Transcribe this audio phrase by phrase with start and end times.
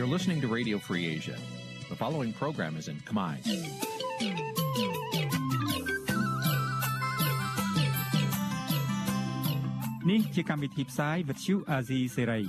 [0.00, 1.36] You're listening to Radio Free Asia.
[1.88, 3.34] The following program is in Khmer.
[10.10, 12.44] នេះជាកម្មវិធីផ្សាយ Vuthu Azizi Serai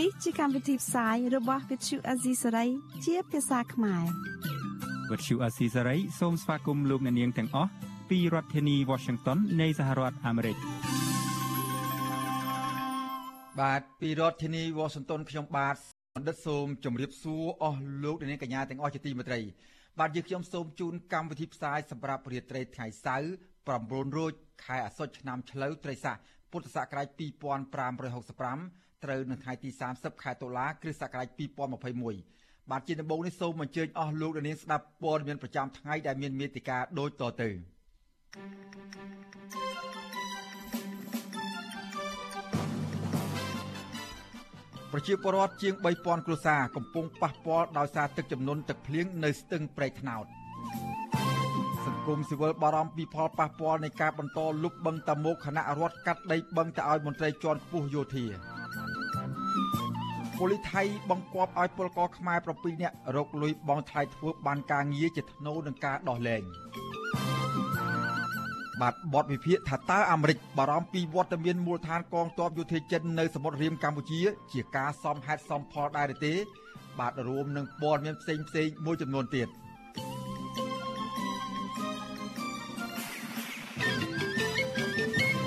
[0.00, 2.68] នេះជាកម្មវិធីផ្សាយរបស់ Vuthu Azizi Serai
[3.04, 4.04] ជាភាសាខ្មែរ
[5.10, 7.70] Vuthu Azizi Serai សូមស្វាគមន៍លោកអ្នកនាងទាំងអស់
[8.10, 10.56] ពីរដ្ឋធានី Washington នៃសហរដ្ឋអាមេរិក
[13.60, 15.76] បាទពីរដ្ឋធានី Washington ខ្ញុំបាទ
[16.17, 19.39] បណ្ឌិតសូមជម្រាបសួរអស់លោកអ្នកនាងកញ្ញាទាំងអស់ជាទីមេត្រី
[19.99, 23.29] បាទយើងខ្ញុំសូមជូនកម្មវិធីផ្សាយសម្រាប់រាត្រីថ្ងៃសៅរ៍
[23.67, 24.33] 9រោច
[24.65, 26.17] ខែអាសត់ឆ្នាំឆ្លូវត្រីស័ក
[26.51, 31.27] ពុទ្ធសករាជ2565ត្រូវនៅថ្ងៃទី30ខែតុលាគ្រិស្តសករាជ
[31.99, 37.49] 2021បាទជាដំបូងនេះសូមអញ្ជើញអស់លោកអ្នកនាងស្ដាប់ព័ត៌មានប្រចាំថ្ងៃដែលមានមេតិការដូចតទៅ
[44.97, 50.25] ប្រជាពលរដ្ឋជាង3000គ្រួសារកំពុងប៉ះពាល់ដោយសារទឹកជំនន់ទឹកភ្លៀងនៅស្ទឹងព្រែកថ្នោត
[51.85, 58.25] សង្គមស៊ីវិលបារម្ភពីផលប៉ះពាល់នៃការបន្តលុបបឹងតាមុកគណៈរដ្ឋកាត់ដីបឹងទៅឲ្យមន្ត្រីជាន់ខ្ពស់យោធា
[60.37, 66.43] ប៉ូលីសថៃបង្គាប់ឲ្យពលករខ្មែរ7នាក់រកលុយបង់ថ្លៃធ្វើបានការងារជាធ្នូនឹងការដោះលែង
[68.81, 74.21] បាទបទវិភាគថាតើអាមេរិកបារម្ភពីវត្តមានមូលដ្ឋានកងទ័ពយោធាចិននៅសមុទ្ររៀមកម្ពុជា
[74.53, 76.33] ជាការសមហេតុសមផលដែរទេ
[76.99, 79.47] បាទរួមនឹងព័ត៌មានផ្សេងផ្សេងមួយចំនួនទៀត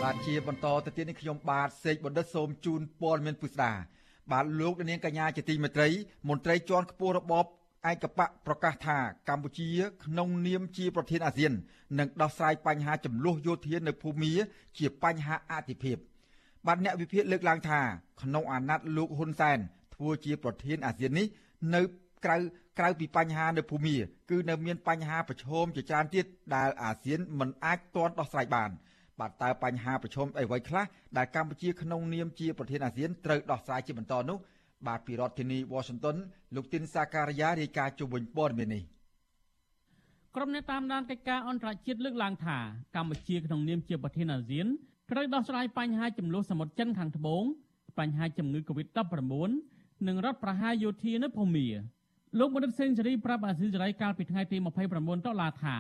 [0.03, 3.73] បាទជាបន្តទៅទៀតនេះខ្ញុំបាទសេកបណ្ឌិតសូមជូនព័ត៌មានពុស្ដា
[4.33, 5.89] បាទលោកនាងកញ្ញាជាទីមេត្រី
[6.29, 7.47] មន្ត្រីជាន់ខ្ពស់របប
[7.87, 8.98] ឯកបៈប្រកាសថា
[9.29, 9.69] កម្ពុជា
[10.05, 11.53] ក្នុងនាមជាប្រធានអាស៊ាន
[11.98, 14.33] នឹងដោះស្រាយបញ្ហាចំនួនយោធានៅភូមា
[14.79, 15.97] ជាបញ្ហាអតិភិប
[16.66, 17.81] បាទអ្នកវិភាគលើកឡើងថា
[18.22, 19.59] ក្នុងអាណត្តិលោកហ៊ុនសែន
[19.94, 21.27] ធ្វើជាប្រធានអាស៊ាននេះ
[21.75, 21.83] នៅ
[22.25, 22.37] ក្រៅ
[22.78, 23.97] ក្រៅពីបញ្ហានៅភូមា
[24.31, 26.25] គឺនៅមានបញ្ហាប្រឈមជាច្រើនទៀត
[26.56, 28.71] ដែលអាស៊ានមិនអាចទាន់ដោះស្រាយបាន
[29.21, 30.84] បាទតើបញ្ហាប្រឈមអ្វីខ្លះ
[31.16, 34.39] ដែលកម្ពុជាក្នុងនាមជាប្រធានអាស៊ានត្រូវដោះស្រាយជាបន្តនោះ
[34.87, 36.16] បាទពីរដ្ឋធានី Washington
[36.55, 38.83] លោកទីនសាការីយ៉ារាយការណ៍ជុំវិញព័ត៌មាននេះ
[40.34, 42.59] ក្រុមអ្នកតាមដានកិច្ចការអន្តរជាតិលើកឡើងថា
[42.97, 44.66] កម្ពុជាក្នុងនាមជាប្រធានអាស៊ាន
[45.11, 47.43] ត្រូវដោះស្រាយបញ្ហាចំនួនសមុទ្រចិនខាងត្បូង
[47.99, 49.50] បញ្ហាជំងឺ Covid-19
[50.06, 51.66] និងរដ្ឋប្រហារយោធានៅភូមា
[52.39, 54.56] លោកបណ្ឌិតសេនស៊ូរីប្រាប់អាស៊ីសេរីកាលពីថ្ងៃទី
[54.93, 55.77] 29ដុល្លារថា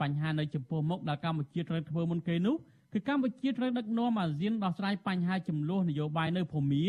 [0.00, 2.56] បញ្ហានៅចំពោះមុខដែលកម្ពុជាត្រូវធ្វើមុនគេនោះ
[2.92, 6.84] គឺកម្ពុជាត្រូវដឹកនាំអាស៊ានដោះស្រាយបញ្ហាចំនួននយោបាយនៅភូមា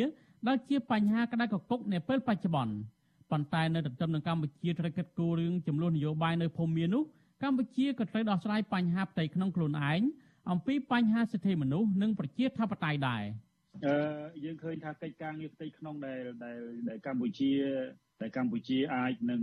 [0.47, 2.73] ដែលជាបញ្ហាក្តៅកគុកនាពេលបច្ចុប្បន្ន
[3.31, 7.03] ប៉ុន្តែនៅទន្ទឹមនឹងកម្ពុជាត្រូវកិត្តគូរឿងចំនួននយោបាយនៅភូមានោះ
[7.43, 10.01] កម្ពុជាក៏ត្រូវដោះស្រាយបញ្ហាផ្ទៃក្នុងខ្លួនឯង
[10.51, 13.23] អំពីបញ្ហាសិទ្ធិមនុស្សនិងប្រជាធិបតេយ្យដែរ
[13.85, 13.95] អឺ
[14.45, 16.21] យើងឃើញថាកិច្ចការងារផ្ទៃក្នុងដែល
[16.89, 17.51] ដែលកម្ពុជា
[18.21, 19.41] ដែលកម្ពុជាអាចនឹង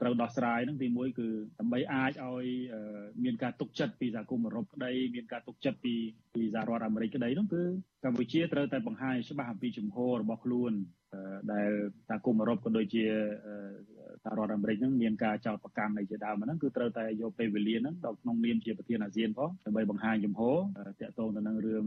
[0.00, 1.28] ត្រូវដោះស្រាយនឹងទីមួយគឺ
[1.58, 2.46] ដើម្បីអាចឲ្យ
[3.24, 5.94] មានការទុកចិត្តពីសហគមន៍អឺរ៉ុបក្តីមានការទុកចិត្តពី
[6.34, 7.62] ពីសហរដ្ឋអាមេរិកក្តីនោះគឺ
[8.04, 10.72] កម្ពុជាត្រូវតែបង្ហាញច្បាស់អំពីជំហររបស់ខ្លួន
[11.52, 11.70] ដែល
[12.08, 13.04] សហគមន៍អឺរ៉ុបក៏ដូចជា
[14.24, 20.56] សហរដ្ឋអាមេរិកហ្នឹងមានការចោទប្រកាន់អីជាដើមហ្នឹងគឺត្រូវតែយកពេលវេលាហ្នឹងដល់ក្នុងនាមជាប្រធានអាស៊ានផងដើម្បីបង្ហាញជំហរ
[21.00, 21.84] តាក់ទងទៅនឹងរឿង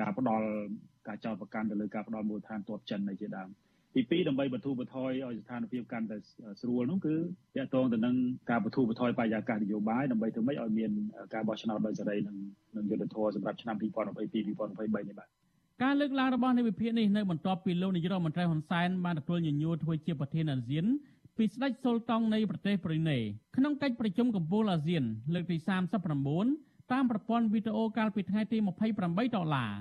[0.00, 0.46] ការផ្ដាល់
[1.08, 3.48] ការចោទប្រកាន់ទៅលើការផ្ដាល់មូលដ្ឋានទ័ពចិនអីជាដើម
[3.94, 6.16] ទី2ដើម្បីបន្ធូរបន្ថយឲ្យស្ថានភាពកាន់តែ
[6.60, 8.14] ស្រួលនោះគឺតកតងទៅនឹង
[8.50, 10.90] ការបន្ធូរបន្ថយបរិយាកាសនយោបាយដើម្បីធ្វើម៉េចឲ្យមាន
[11.34, 12.36] ការបោះឆ្នោតដោយសេរីនិង
[12.76, 14.56] និងយុត្តិធម៌សម្រាប់ឆ្នាំ2022 2023នេះ
[15.18, 15.28] បាទ
[15.82, 20.84] ការលើកឡើងរបស់នៃវិភាគនេះនៅបន្ទាប់ពីលោកនាយរដ្ឋមន្ត្រីហ៊ុនសែនបានទទួលញញួរធ្វើជាប្រធានអាស៊ាន
[21.36, 23.18] ពីស្ដេចសុលតង់នៃប្រទេសប្រ៊ុយណេ
[23.56, 25.02] ក្នុងកិច្ចប្រជុំកំពូលអាស៊ាន
[25.34, 25.56] លើកទី
[26.24, 28.58] 39តាមប្រព័ន្ធវីដេអូកាលពីថ្ងៃទី
[28.96, 29.72] 28ដុល្លារ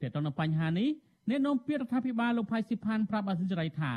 [0.00, 0.88] ទាក់ទងនឹងបញ្ហានេះ
[1.28, 3.94] អ្នកនាំពាក្យរដ្ឋាភិបាលលោកផៃស៊ីផានប្រាប់អាស៊ីសេរីថា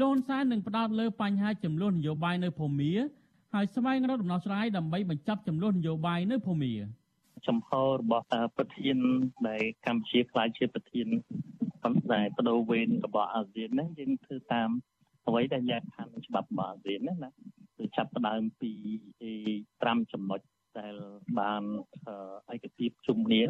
[0.00, 2.92] លោកហ៊ុនសែននឹងផ្ដោតលើបញ្ហាចំនួននយោបាយនៅភូមា
[3.54, 6.72] ហើយស្វែងរកដំណោះស្រាយដើម្បីបញ្ចប់ចំនួននយោបាយនៅភូមា
[7.48, 8.26] ចំហរបស់
[8.56, 8.96] ប្រធាន
[9.48, 11.06] ដែលកម្ពុជាខ្លាចជាប្រធាន
[11.82, 14.68] ប៉ុន្តែបដូវវេនរបស់អាស៊ានហ្នឹងយើងធ្វើតាម
[15.26, 17.30] អ្វីដែលលក្ខខណ្ឌច្បាប់របស់អាស៊ានណាណា
[17.76, 18.72] គឺចាប់ផ្ដើមពី
[19.42, 20.40] 5ចំណុច
[20.78, 20.94] ដែល
[21.38, 21.62] បាន
[22.54, 23.48] ឯកភាពជំនាញ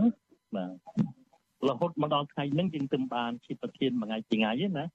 [0.56, 0.72] បាទ
[1.68, 4.86] រហូតមកដល់ថ្ងៃហ្នឹងយើងទើបបានជាប្រធានមួយថ្ងៃពីរថ្ងៃទេណា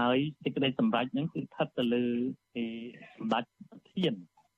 [0.00, 2.04] ហើយសេចក្តីសម្រេចហ្នឹងគឺស្ថិតទៅលើ
[2.54, 2.64] គេ
[3.16, 4.12] សម្ដេចប្រធាន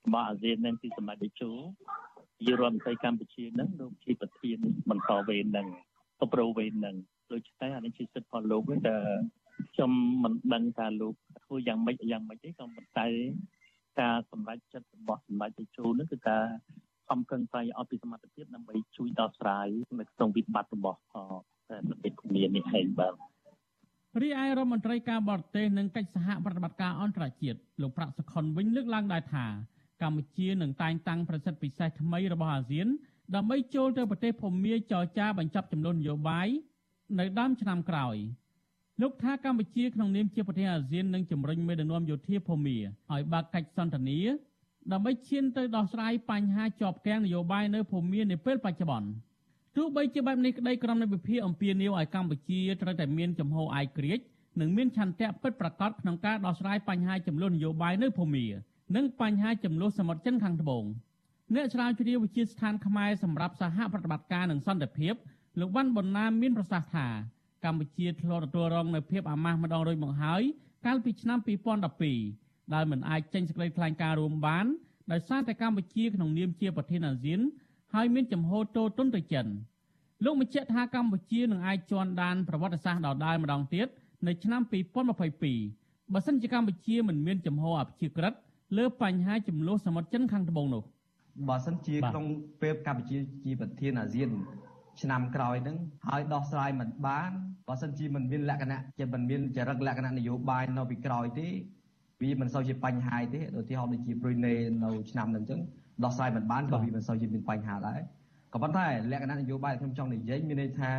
[0.05, 1.51] របស់អាស៊ានហ្នឹងគឺសម្ដេចតេជោ
[2.43, 4.57] ជារដ្ឋមន្ត្រីកម្ពុជាហ្នឹងលោកជាប្រធាន
[4.89, 5.67] បន្តវេនហ្នឹង
[6.19, 6.95] ទៅប្រូវេនហ្នឹង
[7.31, 8.97] ដូច្នេះអានេះជាសិទ្ធិរបស់លោកទេតែ
[9.73, 9.91] ខ្ញុំ
[10.23, 11.13] មិនដឹងថាលោក
[11.45, 13.07] ធ្វើយ៉ាងម៉េចយ៉ាងម៉េចទេក៏ប៉ុន្តែ
[13.99, 16.45] ការសម្រេចចិត្តរបស់សម្ដេចតេជោនោះគឺការ
[17.09, 19.67] ខំប្រឹងប្រែងអស់ពីសមត្ថភាពដើម្បីជួយដោះស្រាយ
[19.99, 20.99] នៅក្នុងវិបត្តិរបស់
[21.87, 23.13] ប្រទេសភូមានេះឯងបាទ
[24.21, 29.45] រីឯរដ្ឋមន្ត្រីការបរទេសនិងកិច្ចសហប្រតិបត្តិការអន្តរជាតិលោកប្រាក់សុខុនវិញលើកឡើងដែរថា
[30.01, 32.87] កម្ពុជានឹងតែងតាំងប្រសិទ្ធពិសេសថ្មីរបស់អាស៊ាន
[33.35, 36.47] ដើម្បីចូលទៅប្រទេសភូមាចរចាបញ្ចប់ចំនួននយោបាយ
[37.19, 38.15] នៅដើមឆ្នាំក្រោយ
[39.01, 42.77] លោកថាកម្ពុជាក្នុងនាមជាប្រទេសអាស៊ាននឹងជំរុញមេដឹកនាំយោធាភូមា
[43.13, 44.19] ឲ្យបើកកិច្ចសន្ទនា
[44.91, 49.09] ដើម្បីឈានទៅដោះស្រាយបញ្ហាជាប់គាំងនយោបាយនៅភូមានាពេលបច្ចុប្បន្ន
[49.75, 53.63] ទោះបីជាបែបនេះក្តីក្រុមនៃវិភាគអំពាវនាវឲ្យកម្ពុជាត្រូវតែមានចំហឯ
[53.97, 54.23] ករាជ្យ
[54.59, 58.45] និងមានឆន្ទៈពិតប្រាកដក្នុងការដោះស្រាយបញ្ហាចំនួននយោបាយនៅភូមា
[58.95, 60.85] និងបញ្ហាចំនួនសមុទ្រចិនខាងត្បូង
[61.55, 65.13] អ្នកស្រាវជ្រាវវិទ្យាស្ថានខ្មែរសម្រាប់សហប្រតិបត្តិការនិងសន្តិភាព
[65.59, 67.07] លោកវ៉ាន់ប៊ុនណាមមានប្រសាសន៍ថា
[67.65, 70.41] កម្ពុជាធ្លាប់ទទួលរងនូវភាពអាម៉ាស់ម្ដងរួចមកហើយ
[70.85, 74.65] កាលពីឆ្នាំ2012 ដែលមិនអាចចេញសេចក្តីថ្លែងការណ៍រួមបាន
[75.11, 77.39] ដោយសារតែកម្ពុជាក្នុងនាមជាប្រធានអាស៊ាន
[77.93, 79.45] ហើយមានចំហតូទុនទៅចិន
[80.23, 83.87] លោកបញ្ជាក់ថាកម្ពុជានឹងអាចជន់ដានប្រវត្តិសាស្ត្រដដែលម្ដងទៀត
[84.27, 84.61] នៅឆ្នាំ
[85.37, 88.33] 2022បើសិនជាកម្ពុជាមិនមានចំហអព្យាក្រឹត
[88.77, 90.83] លើបញ្ហាចំនួនសមុទ្រចិនខាងត្បូងនោះ
[91.47, 92.25] បើសិនជាក្នុង
[92.61, 94.29] ពេលកម្ពុជាជាប្រធានអាស៊ាន
[95.01, 95.77] ឆ្នាំក្រោយហ្នឹង
[96.07, 97.31] ហើយដោះស្រាយមិនបាន
[97.67, 101.47] បើសិនជាមិនមានលក្ខណៈជាមិនមានចរិតលក្ខណៈនយោបាយនៅពីក្រោយទេ
[102.21, 105.59] វាមិនសូវជាបញ្ហាទេដូចទីហោដូចជា Brunei នៅឆ្នាំហ្នឹងអញ្ចឹង
[106.03, 107.99] ដោះស្រាយមិនបានក៏វាមិនសូវជាមានបញ្ហាដែរ
[108.53, 110.91] ក៏ប៉ុន្តែលក្ខណៈនយោបាយខ្ញុំចង់និយាយមានន័យថា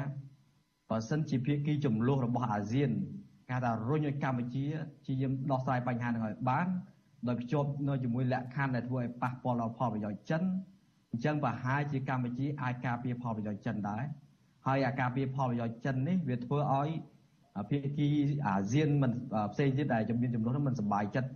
[0.91, 2.91] បើសិនជាភាគីចំនួនរបស់អាស៊ាន
[3.49, 4.67] គេថារុញឲ្យកម្ពុជា
[5.07, 6.67] ជាយាមដោះស្រាយបញ្ហាហ្នឹងឲ្យបាន
[7.29, 10.43] ដោយភ្ជាប់នៅជាមួយលក្ខខណ្ឌដែលធ្វើឲ្យប៉ះពាល់ដល់ផលប្រយោជន៍ចិន
[11.11, 14.05] អញ្ចឹងប្រហែលជាកម្ពុជាអាចការពារផលប្រយោជន៍ចិនដែរ
[14.67, 16.89] ហើយអាការពារផលប្រយោជន៍ចិននេះវាធ្វើឲ្យ
[17.71, 18.09] ភាគី
[18.47, 19.13] អាស៊ានមិន
[19.53, 21.31] ផ្សេងទៀតដែលជំនាញចំនួននោះមិនសប្បាយចិត្ត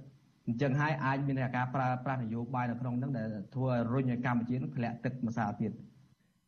[0.47, 5.73] អញ្ចឹងហើយអាចមានការប្រើប្រាស់នយោបាយនៅក្នុងនោះដែលធ្វើឲ្យរុញឲ្យកម្ពុជានឹងធ្លាក់ទឹកម្សិលទៀត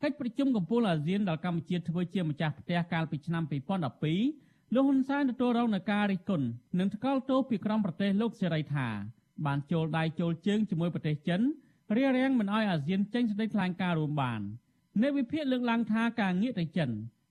[0.02, 3.42] កិច្ចប្រជុំកំពូលអាស៊ានដែលកម្ពុជាធ្វើជាម្ចាស់ផ្ទះកាលពីឆ្នាំ
[4.08, 6.46] 2012លោកហ៊ុនសែនទទួលរងនឹងការរិះគន់
[6.78, 8.88] និងថ្កោលទោសពីក្រុមប្រទេសលោកសេរីថា
[9.46, 11.40] បានចូលដៃចូលជើងជាមួយប្រទេសចិន
[11.96, 14.40] រារាំងមិនឲ្យអាស៊ានចេញសេចក្តីថ្លែងការណ៍រួមបាន
[15.00, 16.90] អ្នកវិភាគលើកឡើងថាការងាកទៅចិន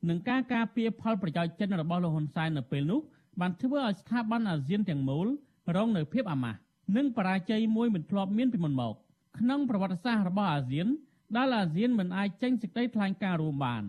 [0.10, 3.00] និងការការពារផលប្រយោជន៍ចិនរបស់លោកហ៊ុនសែននៅពេលនោះ
[3.40, 5.28] បានធ្វើឲ្យស្ថាប័នអាស៊ានទាំងមូល
[5.76, 6.60] រងនៅភាពអាម៉ាស់
[6.96, 8.94] និងបរាជ័យមួយមិនធ្លាប់មានពីមុនមក
[9.40, 10.88] ក្នុងប្រវត្តិសាស្ត្ររបស់អាស៊ាន
[11.36, 13.84] ដែលអាស៊ានមិនអាចចេញសេចក្តីថ្លែងការណ៍រួមបាន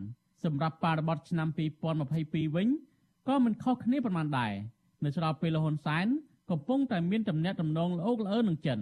[0.44, 1.48] សម្រាប់បរិបទឆ្នាំ
[2.02, 2.68] 2022វិញ
[3.28, 4.52] ក៏មិនខុសគ្នាប៉ុន្មានដែរ
[5.04, 6.06] នៅស្របពេលលហ៊ុនសែន
[6.50, 8.80] កំពុងតែមានទំនាក់ទំនងល្អល្អើនឹងចិន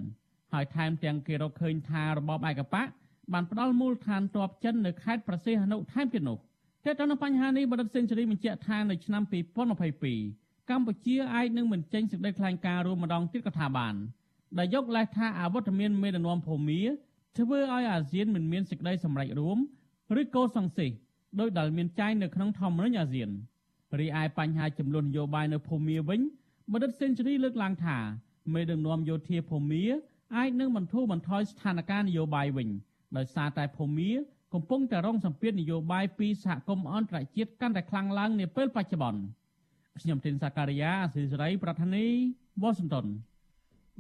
[0.53, 2.89] ហើយថែមទាំងគេរកឃើញថារបបឯកបក
[3.33, 6.39] បានផ្ដាល់មូលដ្ឋានទ័ពចិននៅខេត្តប្រសេះអនុថែមទៀតនោះ
[6.85, 9.23] តែទៅនឹងបញ្ហានេះបណ្ឌិតសេនស៊ូរីបញ្ជាក់ថានៅឆ្នាំ
[9.97, 13.95] 2022កម្ពុជាអាចនឹងមិនចេញសេចក្តីថ្លែងការណ៍រួមម្ដងទៀតក៏ថាបាន
[14.59, 16.81] ដែលយកលេសថាអវត្តមានមេដឹកនាំភូមា
[17.39, 19.59] ធ្វើឲ្យអាស៊ានមិនមានសេចក្តីសម្រេចរួម
[20.21, 20.91] ឬកោសង្សេះ
[21.41, 23.31] ដោយដែលមានចែងនៅក្នុងធម្មនុញ្ញអាស៊ាន
[24.01, 26.21] រីឯបញ្ហាចំនួននយោបាយនៅភូមាវិញ
[26.73, 27.99] បណ្ឌិតសេនស៊ូរីលើកឡើងថា
[28.55, 29.83] មេដឹកនាំយោធាភូមា
[30.37, 32.69] អាចនឹងបន្ធូរបន្ថយស្ថានភាពនយោបាយវិញ
[33.17, 34.11] ដោយសារតែភូមា
[34.55, 39.21] កំពុងតែរងសម្ពាធនយោបាយពីសហគមន៍អន្តរជាតិកាន់តែខ្លាំងឡើងនាពេលបច្ចុប្បន្ន
[40.03, 42.07] ខ្ញុំទីនសាការីយ៉ាអស៊ីសេរីប្រធានី
[42.63, 43.07] វ៉ាស៊ីនតោន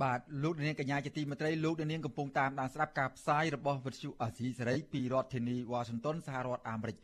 [0.03, 6.97] បាទលោកនាងកញ្ញាជាទីមេត្រីលោកនាងកំពុងតាមដានស្ដាប់ការផ្សាយរបស់វិទ្យុអាស៊ីសេរីពីរដ្ឋធានីវ៉ាស៊ីនតោនសហរដ្ឋអាមេរិក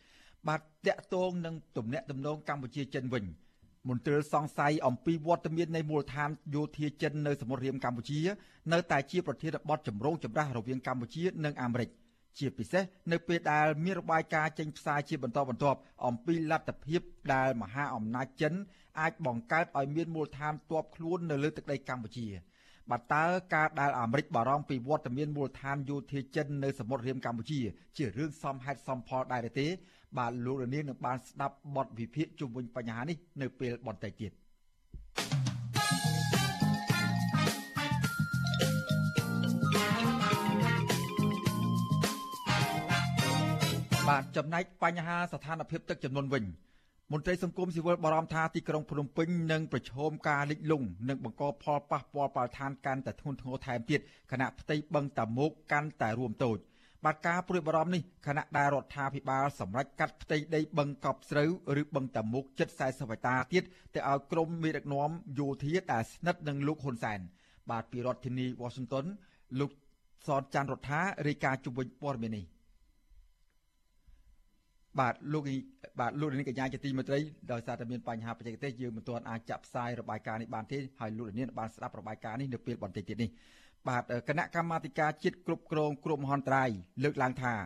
[0.48, 3.24] បាទតកតងនឹងទំនាក់ទំនងកម្ពុជាចិនវិញ
[3.88, 8.20] មន្ត្រីសង្ស័យអំពីវត្តមាននៃមូលដ្ឋានយោធាចិននៅសមុទ្ររៀមកម្ពុជា
[8.72, 11.90] នៅតែជាប្រធានបទចម្រូងចម្រាសរវាងកម្ពុជានិងអាមេរិក
[12.38, 17.00] ជាពិសេសនៅពេលដែលមានរបាយការណ៍ចេញផ្សាយជាបន្តបន្ទាប់អំពីលទ្ធភាព
[17.34, 18.54] ដែលមហាអំណាចចិន
[19.00, 22.26] អាចបង្កើតឲ្យមានមូលដ្ឋានទ័ពខ្លួននៅលើទឹកដីកម្ពុជា
[22.90, 23.24] បាទតើ
[23.54, 27.60] ការដែលអាមេរិកបារម្ភពីវត្តមានមូលដ្ឋានយោធាចិននៅសមុទ្ររៀមកម្ពុជា
[27.96, 29.66] ជារឿងសមហេតុសមផលដែរទេ
[30.18, 34.32] បាទលោករនាងនឹងបានស្ដាប់បទវិភាគជុំវិញបញ្ហានេះនៅពេលបន្តិចទៀត
[44.16, 46.44] បាទចំណែកបញ្ហាស្ថានភាពទឹកចំនួនវិញ
[47.12, 54.00] មន្ត្រីសង្គមស៊ីវិលបារម្ភថាទីក្រុងភ្នំពេញនឹងប្រឈមការលិចលង់និងបង្កផលប៉ះពាល់បរិស្ថានកាន់តែធ្ងន់ធ្ងរថែមទៀត
[54.32, 56.58] ខណៈផ្ទៃបឹងតាមុកកាន់តែរួមតូច
[57.04, 67.20] បាទការព្រួយបារម្ភនេះខណៈដែលរដ្ឋាភិបាលសម្រេចកាត់ផ្ទៃដីបឹងកប់ស្រូវឬបឹងតាមុកជិត40ហិកតាទៀតទៅឲ្យក្រមមេដឹកនាំយោធាដែលស្និទ្ធនឹងលោកហ៊ុនសែន
[67.70, 69.06] បាទពីរដ្ឋធានី Washington
[69.60, 69.70] លោក
[70.26, 72.55] សនច័ន្ទរដ្ឋារាយការណ៍ជុំវិញព័ត៌មាននេះ
[75.00, 75.42] បាទលោក
[76.00, 77.18] បាទលោកនាងកញ្ញាជាទីមេត្រី
[77.52, 83.30] ដោយសារតែមានបញ្ហាបច្ចេកទេសយើងមិនទាន់អាចចាក់ផ្សាយរបាយការណ៍នេះបានទេហើយលោកនាងបានស្ដាប់របាយការណ៍នេះនៅពេលបន្តិចទៀតនេះ
[83.88, 86.70] បាទគណៈកម្មាធិការជាតិគ្រប់គ្រងគ្រោះមហន្តរាយ
[87.04, 87.58] លើកឡើងថារ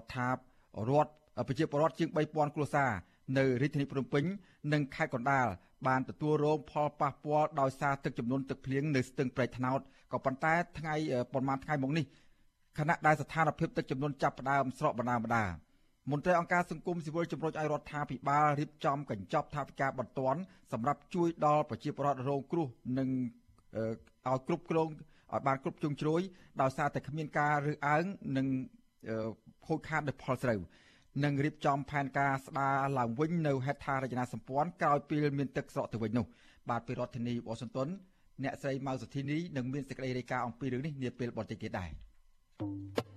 [0.00, 1.12] ដ្ឋាភិបាលរដ្ឋ
[1.48, 2.90] ប្រជាពលរដ្ឋជាង3000គ្រួសារ
[3.38, 4.24] នៅរាជធានីភ្នំពេញ
[4.72, 5.46] និងខេត្តកណ្ដាល
[5.86, 9.80] បានទទួលរងផលប៉ះពាល់ដោយសារទឹកជំនន់ទឹកភ្លៀងនៅស្ទឹងប្រៃថ្នោត
[10.12, 10.94] ក៏ប៉ុន្តែថ្ងៃ
[11.32, 12.04] ប្រហែលថ្ងៃមកនេះ
[12.78, 15.44] ខណៈដែលស្ថានភាពទឹកជំនន់ចាប់ផ្ដើមស្រកបណ្ដាបណ្ដា
[16.10, 20.40] មន្ត្រីអង្គការសង្គមស៊ីវិលជំរុញឲ្យរដ្ឋាភិបាលរៀបចំកញ្ចប់ថវិកាបន្ទាន់
[20.72, 22.66] សម្រាប់ជួយដល់ប្រជាពលរដ្ឋរងគ្រោះ
[22.98, 23.08] និង
[24.28, 26.20] ឲ្យគ្រប់គ្រងឲ្យបានគ្រប់ជ្រុងជ្រោយ
[26.60, 28.04] ដោយសារតែគ្មានការរើសអើង
[28.36, 28.46] និង
[29.66, 30.60] ខូចខាតដោយផលស្រូវ
[31.24, 36.26] និងរៀបចំផែនការស្ដារឡើងវិញនៅហេដ្ឋារចនាសម្ព័ន្ធក្រោយពេលមានទឹកស្រកទៅវិញនោះ
[36.70, 37.88] បាទពីរដ្ឋធានីវ៉ាស៊ីនតោន
[38.44, 41.90] អ្នកស្រីម៉ៅសុធីនីនឹងមានសេចក្តីរាយការណ៍អំពីរឿងនេះនាពេលបន្តិចទៀតដែរ
[42.60, 43.09] បាទ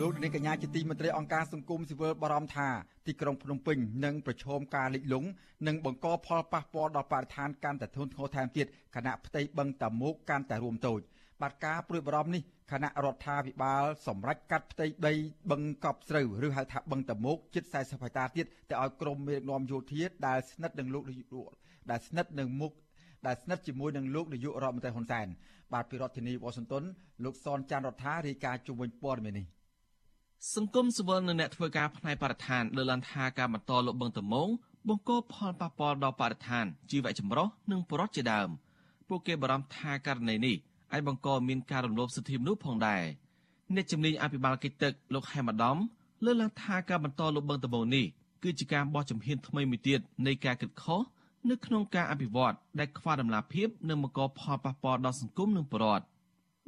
[0.00, 2.68] លោកនាងកញ្ញាជាទីមេត្រីអង្គការសង្គមស៊ីវិលបារម្ភថា
[3.06, 5.28] ទីក្រុងភ្នំពេញនឹងប្រឈមការលិចលង់
[5.66, 11.00] និងបង្កផលប៉ះពាល់ដល់បរិស្ថានកាន់តែធ្ងន់ធ្ងរថែមទៀតខណៈផ្ទៃបឹងតាមុកកាន់តែរួមតូច
[11.42, 15.12] បាទការព្រួយបារម្ភនេះគណៈរដ្ឋាភិបាលសម្រេចកាត់ផ្ទៃដី
[15.50, 21.02] បឹងកប់ស្រូវឬហៅថាបឹងតាមុកជិត40ហិកតាទៀតទៅឲ្យក្រមមេដឹកនាំយោធាដែលស្និទ្ធនឹងលោក
[21.90, 22.72] ដែលស្និទ្ធនឹងមុខ
[23.26, 25.26] ដែលស្និទ្ធជាមួយនឹងលោកនាយករដ្ឋមន្ត្រីហ៊ុនសែន
[25.72, 26.84] បាទពីរដ្ឋធានីវ៉ាស៊ីនតោន
[27.24, 29.46] លោកសនច័ន្ទរដ្ឋារាយការណ៍ជុំវិញព័ត៌មាននេះ
[30.52, 34.48] សង្គមស៊ីវិលនៅអ្នកធ្វើការផ្នែកបរិស្ថានលើកឡើងថាការបន្តលុបបង្តមង
[34.88, 38.48] បង្កផលប៉ះពាល់ដល់បរិស្ថានជីវៈចម្រុះនិងប្រវត្តិជាដើម
[39.08, 40.56] ពួកគេបារម្ភថាករណីនេះ
[40.92, 43.02] អាចបង្កមានការរំលោភសិទ្ធិមនុស្សផងដែរ
[43.74, 45.76] អ្នកជំនាញអភិបាលកិច្ចទឹកលោកហេមអាដាម
[46.24, 48.06] លើកឡើងថាការបន្តលុបបង្តមងនេះ
[48.42, 51.00] គឺជាការបោះជំហានថ្មីមួយទៀតនៃការគិតខុស
[51.50, 56.06] នៅក្នុងការអភិវឌ្ឍដែលខ្វះដំណាភាពនិងបង្កផលប៉ះពាល់ដល់សង្គមនិងប្រវត្តិ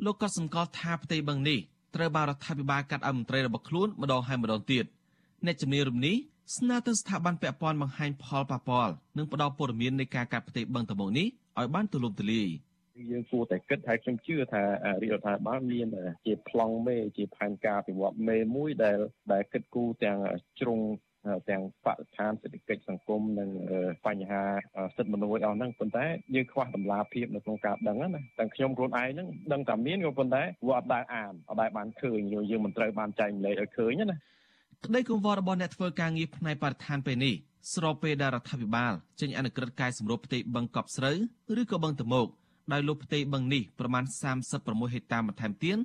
[0.04, 1.61] លោកក៏សម្គាល់ថាផ្ទៃបឹងនេះ
[1.96, 4.84] ត្រូវបានរដ្ឋាភិបាលកាត់ឲ្យមន្ត្រីរបស់ខ្លួនម្ដងហើយម្ដងទៀត
[5.46, 6.16] អ្នកជំនាញរំនេះ
[6.56, 11.26] ស្នើទៅស្ថាប័នពាក់ព័ន្ធបង្ហាញផលប៉ះពាល់និងផ្ដល់ព័ត៌មាននៃការកាត់ផ្ទៃបឹងត្បូងនេះ
[11.58, 12.48] ឲ្យបានទូលំទូលាយ
[13.10, 14.62] យើងគួរតែគិតហើយខ្ញុំជឿថា
[15.02, 15.86] រាជរដ្ឋាភិបាលមាន
[16.26, 18.98] ជាប្លង់មេជាផែនការពិវត្តមេមួយដែល
[19.32, 20.18] ដែលគិតគូរទាំង
[20.60, 20.78] ជ្រុង
[21.50, 23.50] ទាំងបរិស្ថានសេដ្ឋកិច្ចសង្គមនិង
[24.06, 24.42] បញ្ហា
[24.97, 26.04] សិទ្ធិមនុស្សអស់ហ្នឹងប៉ុន្តែ
[26.35, 34.16] យើងខ្វះតម្លាភាពនៅក្នុងការដឹងណាទាំងខ្ញុំខ្លួនឯងហ្នឹងដឹងតែមានក៏ប៉ុន្តែវាអត់ដែលអានអត់ដែលបានឃើញយើងមិនត្រូវបានចែកម្លែកឲ្យឃើញណា
[34.85, 37.35] ក្តីកង្វល់របស់អ្នកធ្វើការងារផ្នែកបរិស្ថានពេលនេះ
[37.75, 41.16] ស្របពេលដែលរដ្ឋាភិបាលចេញអនុក្រឹត្យកែសម្រួលផ្ទៃបឹងកប់ស្រូវ
[41.61, 42.26] ឬក៏បឹងតមោក
[42.73, 44.04] ដោយលុបផ្ទៃបឹងនេះប្រមាណ
[44.49, 45.78] 36ហិកតាបន្ថែមទៀត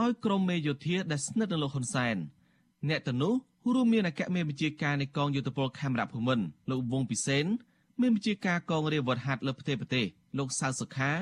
[0.00, 2.16] ឲ្យក្រមមេយោធាដែលស្និទ្ធនឹងលោកហ៊ុនសែន
[2.88, 3.34] អ្នកទៅនោះ
[3.70, 7.44] រួមមានអគ្គមេបញ្ជាការនៃកងយុទ្ធពលខេមរៈភូមិន្ទលោកវងពិសេន
[8.00, 10.04] មេបញ្ជាការកងរាជវត្តហាត់លើផ្ទៃប្រទេស
[10.38, 11.12] លោកសៅសុខា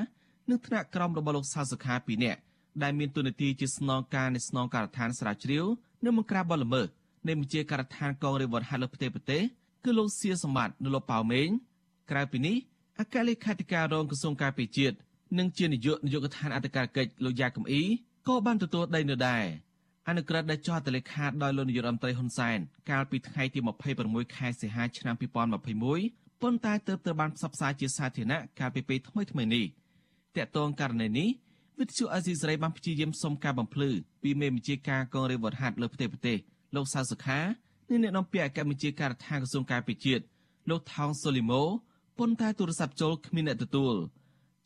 [0.49, 2.39] និងថ្នាក់ក្រមរបស់លោកសៅសុខាពីរនាក់
[2.83, 5.65] ដែលមានទូនាទីជាស្នងការនៃស្នងការដ្ឋានស្រាវជ្រាវ
[6.03, 6.87] និងបង្ក្រាបបទល្មើស
[7.27, 9.41] នៃបញ្ជាការដ្ឋានកងរាជវត្តហាត់លើផ្ទៃប្រទេស
[9.83, 11.49] គឺលោកសៀសម្បត្តិនិងលោកប៉ៅមេង
[12.11, 12.55] ក្រៅពីនេះ
[12.99, 14.95] អគ្គលេខាធិការរងក្រសួងការពារជាតិ
[15.37, 17.83] និងជានាយកនាយកដ្ឋានអធិការកិច្ចលោកយ៉ាកំអ៊ី
[18.27, 19.43] ក៏បានទទួលដីនៅដែរ
[20.11, 23.59] អនុក្រឹត្យដែលចុះហត្ថលេខាដោយលោកនាយករដ្ឋមន្ត្រីហ៊ុនសែនកាលពីថ្ងៃទី
[23.97, 29.65] 26ខែសីហាឆ្នាំ2021ប៉ុន្តែទើបត្រូវបានផ្សព្វផ្សាយជាសាធារណៈកាលពីពេលថ្មីថ្មីនេះ
[30.35, 31.29] តកតងករណីនេះ
[31.79, 33.89] វិទ្យុអាស៊ីសេរីបានព្យាយាមសុំការបំភ្លឺ
[34.23, 36.37] ពីមេបញ្ជាការកងរាជវត្តហាត់លើផ្ទៃប្រទេស
[36.75, 37.39] លោកសៅសុខា
[37.89, 40.23] និងអ្នកនាំពាក្យអគ្គមេបញ្ជាការដ្ឋានក្រសួងការពារជាតិ
[40.69, 41.63] លោកថោងសូលីម៉ូ
[42.19, 43.95] ប៉ុន្តែទូរស័ព្ទចូលគ្មានអ្នកទទួល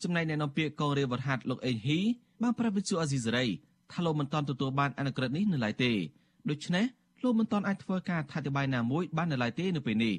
[0.03, 1.99] ចំណែកអ្នកនាំពាក្យកងរាជវត្តហាត់លោកអេងហ៊ី
[2.41, 3.45] បានប្រាប់វិទ្យុអាស៊ីសេរី
[3.91, 5.91] ថាលោកមិនទាន់ទទួលបានអនុក្រឹត្យនេះនៅឡើយទេ
[6.49, 6.85] ដូច្នេះ
[7.23, 10.15] លោកមិនទាន់អាចធ្វើការអធិប្បាយណាមួយបាននៅឡើយទេនៅពេលនេះ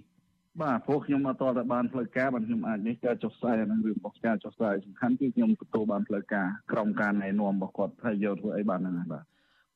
[0.63, 9.25] បាទព្រោះខ្ញុំអត់តតែបានផ្លូវការបានខ្ញុំអាចនេះការចុះផ្សាយអានឹងរឿងរបស់ការចុះផ្សាយសំខាន់គឺខ្ញុំទទួលបានផ្លូវការក្រុមការណែនាំរបស់គាត់ថាយកធ្វើអីបានហ្នឹងបាទ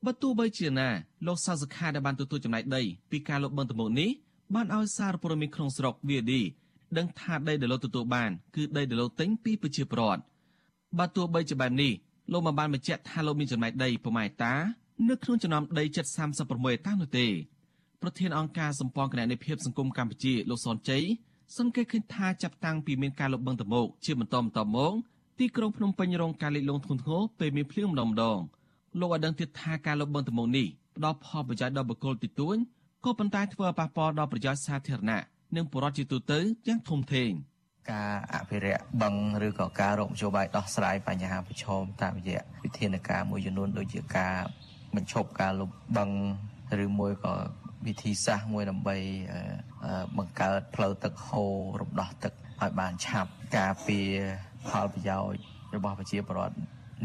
[0.05, 0.89] បើទោះបីជាណា
[1.27, 2.81] លោកសាសុខាដែលបានទទួលចំណាយដី
[3.11, 4.09] ពីការលុបបង្តមុខនេះ
[4.55, 6.33] បានឲ្យសារព័ត៌មានក្នុងស្រុក VD
[6.97, 10.21] ដឹងថាដីដែលលោកទទួលបាន គឺដីដែលលោកទិញពីប្រជាពលរដ្ឋ
[10.97, 11.91] បើទោះបីជាបែបនេះ
[12.31, 14.53] លោកមិនបានបញ្ជាក់ថាលោកមានចំណាយដីប្រមាណតា
[15.09, 16.05] នៅក្នុងចំណោមដីជិត
[16.47, 17.27] 36តានោះទេ
[18.01, 21.03] ប្រធានអង្គការសម្ព័ន្ធគណនេយ្យភាពសង្គមកម្ពុជាលោកសនជ័យ
[21.57, 24.93] សង្កេតឃើញថាចាប់តាំងពីមានការលុបបង្តមកជាបន្តបន្ទាប់មក
[25.39, 28.39] ទីក្រុងភ្នំពេញរងការលិចលង់ធ្ងន់ធ្ងរពេលមានភ្លៀងម្ដងម្ដង
[28.99, 32.57] លោកឲ្យដឹងទៀតថាការលុបបង្តមកនេះផ្ដល់ផលប្រយោជន៍ដល់បុគ្គលទីទួញ
[33.05, 35.21] ក៏ប៉ុន្តែធ្វើឲ្យប៉ះពាល់ដល់ប្រយោជន៍សាធារណៈ
[35.55, 37.31] និងប្រជាជាទូទៅយ៉ាងធំធេង។
[37.91, 39.15] ការអភិរក្សបឹង
[39.47, 44.35] ឬក៏ការរកមធ្យោបាយដោះស្រាយបញ្ហាប្រឈមតាមរយៈវិធានការមួយចំនួនដូចជាការ
[44.95, 46.09] បញ្ឈប់ការលុបបឹង
[46.85, 47.33] ឬមួយក៏
[47.87, 48.97] វិធីសាស្ត្រមួយដើម្បី
[50.17, 54.09] បង្កើតផ្លូវទឹកហូររំដោះទឹកឲ្យបានឆាប់ការពារ
[54.69, 55.41] ផលប្រយោជន៍
[55.75, 56.55] របស់ប្រជាពលរដ្ឋ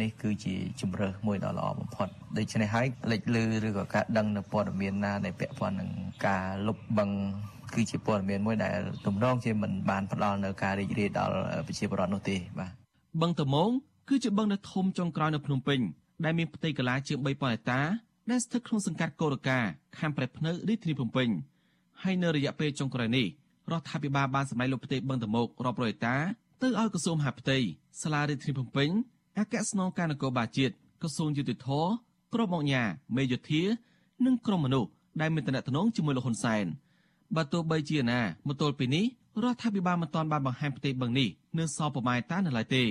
[0.00, 5.90] នេះគឺជាជំរើសមួយដ៏ល្អបំផុតដូច្នេះហើយលេចលឺឬក៏ការដឹងនៅព័ត៌មានណាដែលពាក់ព័ន្ធនឹង
[6.26, 7.10] ការលុបបឹង
[7.74, 12.70] គឺជាព័ត៌មានមួយដែលទំនងជាមិនបានផ្ដល់នៅការរីករាយដល់ប្រជាពលរដ្ឋនោះទេបាទ
[13.22, 13.70] បឹងតមង
[14.08, 15.80] គឺជាបឹងដ៏ធំចុងក្រោយនៅភ្នំពេញ
[16.24, 17.80] ដែលមានផ្ទៃកន្លាជាង3000ហិកតា
[18.30, 19.58] ដែលស្ថិតក្នុងសង្កាត់កូរកា
[19.98, 21.28] ខណ្ឌប្រែភ្នៅរាជធានីភ្នំពេញ
[22.02, 23.26] ហើយនៅរយៈពេលចុងក្រោយនេះ
[23.70, 26.16] រដ្ឋាភិបាលបានសម្ដែងលោកផ្ទៃបឹងតមោករាប់រយហិកតា
[26.62, 27.58] ទៅឲ្យក្រសួងមហាផ្ទៃ
[28.02, 28.88] សាលារាជធានីភ្នំពេញ
[29.38, 31.68] អគ្គស្នងការនគរបាលជាតិក្រសួងយុតិធធ
[32.34, 33.62] ក្រមអង្គការមេយោធា
[34.26, 36.64] និងក្រមមនុស្សដែលមានតំណែងជាមួយលោកហ៊ុនសែន
[37.36, 39.04] បើទោះបីជាណាមកទល់ពេលនេះ
[39.42, 41.28] រដ្ឋាភិបាលមិនទាន់បានបង្ហាញផ្ទៃបឹងនេះ
[41.58, 42.84] នៅសល់ប្រមាណតានៅឡើយទេ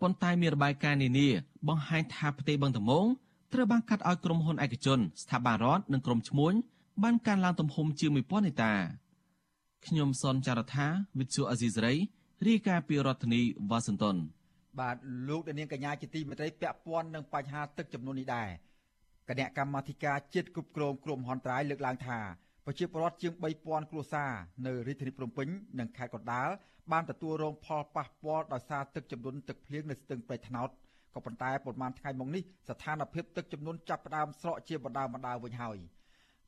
[0.00, 1.28] ប៉ុន្តែមានរបាយការណ៍នានា
[1.68, 3.06] បង្ហាញថាផ្ទៃបឹងតមង
[3.52, 6.54] ត្រូវបានកាត់ឲ្យក្រុមហ៊ុនឯកជនស្ថាប័នរដ្ឋនិងក្រុមឈ្មួញ
[7.02, 8.72] បានកើនឡើងទំហំជាង1000ហិកតា
[9.86, 10.86] ខ្ញុំសនចាររថា
[11.18, 11.94] វិទ្យុអេស៊ីសរ៉ៃ
[12.46, 14.16] រាយការណ៍ពីរដ្ឋធានីវ៉ាស៊ីនតោន
[14.80, 14.96] បាទ
[15.28, 18.48] លោកនាងកញ្ញាជាទីមេត្រីពាក់ព័ន្ធនឹងបញ្ហាទឹកចំនួននេះដែរ
[19.28, 22.18] គណៈកម្មាធិការជាតិគ្រប់គ្រងគ្រោះមហន្តរាយលើកឡើងថា
[22.66, 24.30] ប្រជាពលរដ្ឋជាង3000គ្រួសារ
[24.66, 26.48] នៅរាជធានីភ្នំពេញនិងខេត្តកណ្ដាល
[26.92, 30.68] បានទទួលរងផលប៉ះពាល់ដោយសារទឹកចំនួនទឹកភ្លៀងនៅស្ទឹងប្រៃថ្នោត
[31.14, 35.78] ក៏ប៉ុន្តែប្រមាណថ្ងៃមកនេះស្ថានភាពទឹកចំនួនចាប់ផ្ដើមស្រកជាបណ្ដាបណ្ដាវិញហើយ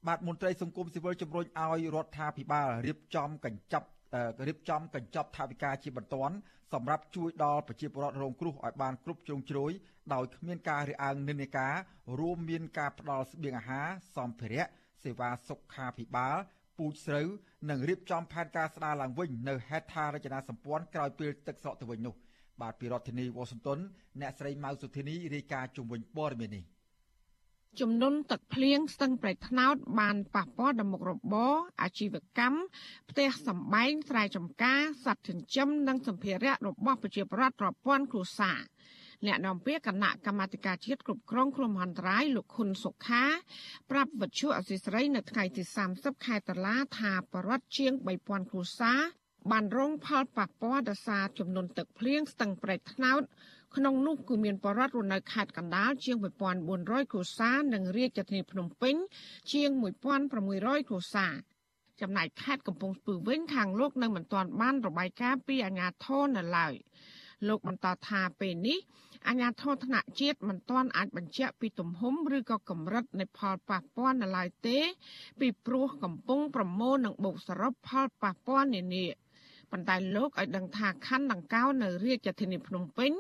[0.06, 3.88] បាទមន្ត្រីសង្គមស៊ីវិលជំរុញឲ្យរដ្ឋាភិបាលរៀបចំកញ្ចប់
[4.48, 6.34] រៀបចំកញ្ចប់ថវិកាជាបន្ទាន់
[6.72, 9.72] សម្រាប់ជួយដល់ប្រជាពលរដ្ឋរងគ្រោះឲ្យបានគ្រប់ជ្រុងជ្រោយ
[10.14, 11.74] ដោយគ្មានការរើសអើងនិន្នាការ
[12.20, 14.66] រួមមានការផ្ដល់ស្បៀងអាហារសម្ភារៈ
[15.06, 16.36] សេវាសុខាភិបាល
[16.78, 17.28] ពូជស្រូវ
[17.70, 22.14] និងរៀបចំផែនការស្ដារឡើងវិញនៅហេដ្ឋារចនាសម្ព័ន្ធក្រោយពេលទឹកស្រកទៅវិញនោះ
[22.60, 23.78] បាទពីរដ្ឋធានីវ៉ាស៊ីនតោន
[24.20, 26.64] អ្នកស្រីម៉ៅសុធានីរាយការណ៍ជុំវិញព័ត៌មាននេះ
[27.80, 32.58] ចំនួនទឹកភ្លៀងស្ទឹងប្រៃថ្នោតបានប៉ះពាល់ដល់មុខរបរអាជីវកម្ម
[33.10, 38.60] ផ្ទះសម្បែងស្រែចម្ការសត្វចិញ្ចឹមនិងសម្ភារៈរបស់ប្រជាពលរដ្ឋរាប់ពាន់គ្រួសារ
[39.26, 43.24] អ្នកនាំពាក្យគណៈកម្មាធិការជាតិគ្រប់គ្រងគ្រោះមហន្តរាយលោកខុនសុខា
[43.90, 45.62] ប្រាប់វិទ្យុអសីស្រីនៅថ្ងៃទី
[45.94, 49.00] 30ខែតុលាថាបរិវត្តជាង3000គ្រួសារ
[49.50, 53.22] បានរងផលប៉ះពាល់ដោយសារចំនួនទឹកភ្លៀងស្ទឹងប្រៃថ្នោត
[53.76, 56.16] ក្នុងនោះគឺមានបរិវត្តរស់នៅខេត្តកណ្ដាលជាង
[56.64, 58.94] 1400គ្រួសារនិងរាជធានីភ្នំពេញ
[59.52, 59.70] ជាង
[60.24, 61.34] 1600គ្រួសារ
[62.00, 66.74] ចំណែកខេត្តកំពង់ស្ពឺវិញខាងលោកនៅមិនទាន់បានរបាយការណ៍ពីអាជ្ញាធរនៅឡើយ
[67.48, 68.78] លោកបន្តថាពេលនេះ
[69.28, 74.78] អាជ្ញាធរថ្នាក់ជាតិមិនទាន់អាចបញ្ជាក់ពីទំហំឬក៏កម្រិតនៃផលប៉ះពាល់នៅឡើយទេ
[75.40, 79.06] ពីព្រោះកំពុងប្រមូលនិងបូកសរុបផលប៉ះពាល់នានា
[79.70, 83.12] ប៉ុន្តែលោកឲ្យដឹងថាខណ្ឌដង្កោនៅរាជធានីភ្នំពេញ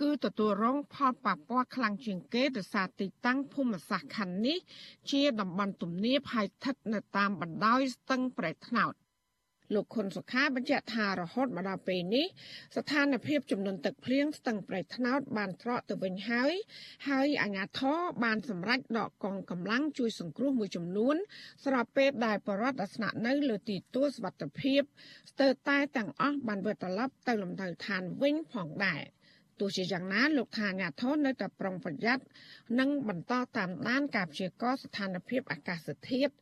[0.00, 4.58] គឺទទួលរងផលប៉ះពាល់ខ្លាំងជាងគេដោយសារទីតាំងភូមិសាស្ត្រខណ្ឌនេះ
[5.10, 8.92] ជាតំបន់ទំនាបហើយស្ថិតនៅតាមបណ្ដោយស្ទឹងប្រែកថ្នោត
[9.72, 12.26] លោកខុនសុខាបញ្ជាក់ថារហូតមកដល់ពេលនេះ
[12.76, 16.52] ស្ថានភាពចំនួនទឹកភ្លៀងស្ទឹងប្រៃថ្នោតបានត្រកទៅវិញហើយ
[17.08, 21.16] ហើយអាជ្ញាធរបានសម្រេចដកកងកម្លាំងជួយសង្គ្រោះមួយចំនួន
[21.64, 24.80] ស្របពេលដែលបរដ្ឋអាសនៈនៅលើទីទួលសវត្ថភាព
[25.30, 29.02] ស្ទើរតែទាំងអស់បានវិលត្រឡប់ទៅលំនៅឋានវិញផងដែរ
[29.60, 32.24] ទោះជាយ៉ាងណាលោកថាអាញាធននៅតែប្រុងប្រយ័ត្ន
[32.78, 36.32] និងបន្តតាមដានការព្យាករណ៍ស្ថានភាពអាកាសធាតុ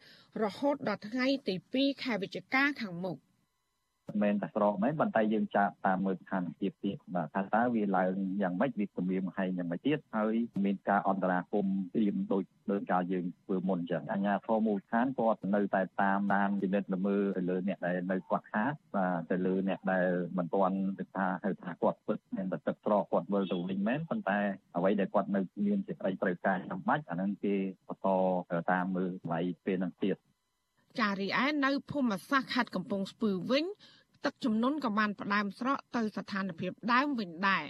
[0.40, 3.16] រហូតដល់ថ្ងៃទី2ខែវិច្ឆិកាខាងមុខ
[4.22, 24.38] មែនតែស្រកមែនប៉ុន្តែយើងចាក់តាមមើលស្ថានភាពទៀតបាទថាតើវាឡើងយ៉ាងម៉េចវាគម្រាមកំហែងយ៉ាងម៉េចទៀតហើយមានការអន្តរាគមព្រៀមដូចដូចកាលយើងធ្វើមុនអញ្ចឹងអាជ្ញាធរមូលដ្ឋានគាត់នៅតែតាមដានពិនិត្យល្មើទៅលើអ្នកដែលនៅខ្វះខាតបាទទៅលើអ្នកដែលមិនទាន់ទៅថាហៅថាគាត់ពិតមានតែទឹកស្រកគាត់វិលទៅវិញមែនប៉ុន្តែ
[24.76, 27.54] អ្វីដែលគាត់នៅមានសេចក្តីត្រូវការចាំបាច់អានឹងគេ
[28.04, 28.06] ប
[28.58, 30.16] ន្តតាមមើលថ្លៃពេលនឹងទៀត
[31.00, 33.64] ចារីឯនៅភូមិសាស្ត្រខេត្តកំពង់ស្ពឺវិញ
[34.24, 37.64] ទឹកជំនន់ក៏បានផ្ដើមស្រកទៅស្ថានភាពដើមវិញដែរ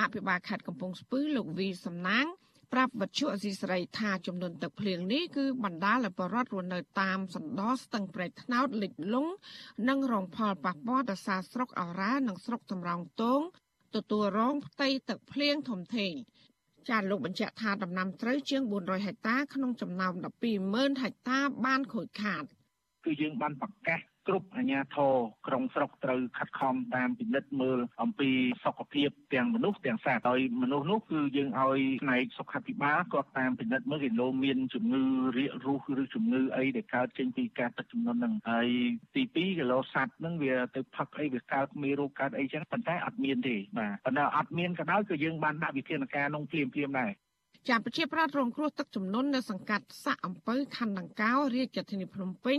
[0.00, 2.26] អភិបាលខេត្តកំពង់ស្ពឺលោកវីសំណាង
[2.72, 9.32] ប្រាប់វិទ្យុអសីសេរីថាចំនួនទឹកភ្លៀងនេះគឺបណ្ដាលឲ្យបរដ្ឋរស់នៅតាមសណ្ដោស្ទឹងប្រែកថ្នោតលិចលង់
[9.88, 13.40] និងរងផលប៉ះពាល់ដល់សារស្រុកអរ៉ានិងស្រុកសំរោងទង
[13.96, 16.12] ទទួលរងផ្ទៃទឹកភ្លៀងធំធេង
[16.88, 20.12] ចាលោកបញ្ជាក់ថាដំណាំស្រូវជាង400ហិកតាក្នុងចំណោម
[20.56, 22.44] 120,000ហិកតាបានខូចខាត
[23.04, 25.14] គឺយើងបានប្រកាស គ្រប់អាជ្ញាធរ
[25.46, 28.30] ក្រុងស្រុកត្រូវខិតខំតាមពិនិត្យមើលអំពី
[28.64, 35.04] សុខភាពទាំងមនុស្សទាំងសត្វហើយមនុស្សនោះគឺយើងឲ្យផ្នែកសុខាភិបាលគាត់តាមពិនិត្យមើលគេលោមានជំងឺ
[35.38, 38.68] រាករូសឬជំងឺអីដែលកើតចេញពីការទឹកជំនន់ហ្នឹងហើយ
[39.14, 47.12] ទី2គីឡូសត្វហ្នឹងវាទៅផឹកអីវាកើតមេរោគកើតអីចឹងប៉ុន្តែអត់មានទេបាទប៉ុន្តែអត់មានក៏ដោយគឺយើងបានដាក់វិធានការនោះភ្លាមភ្លាមដែរ
[47.68, 52.58] ចាប្រជាប្រដ្ឋរងគ្រោះទឹកជំនន់នៅសង្កាត់សាក់អំពៅខណ្ឌដង្កោរាជធានីភ្នំពេញ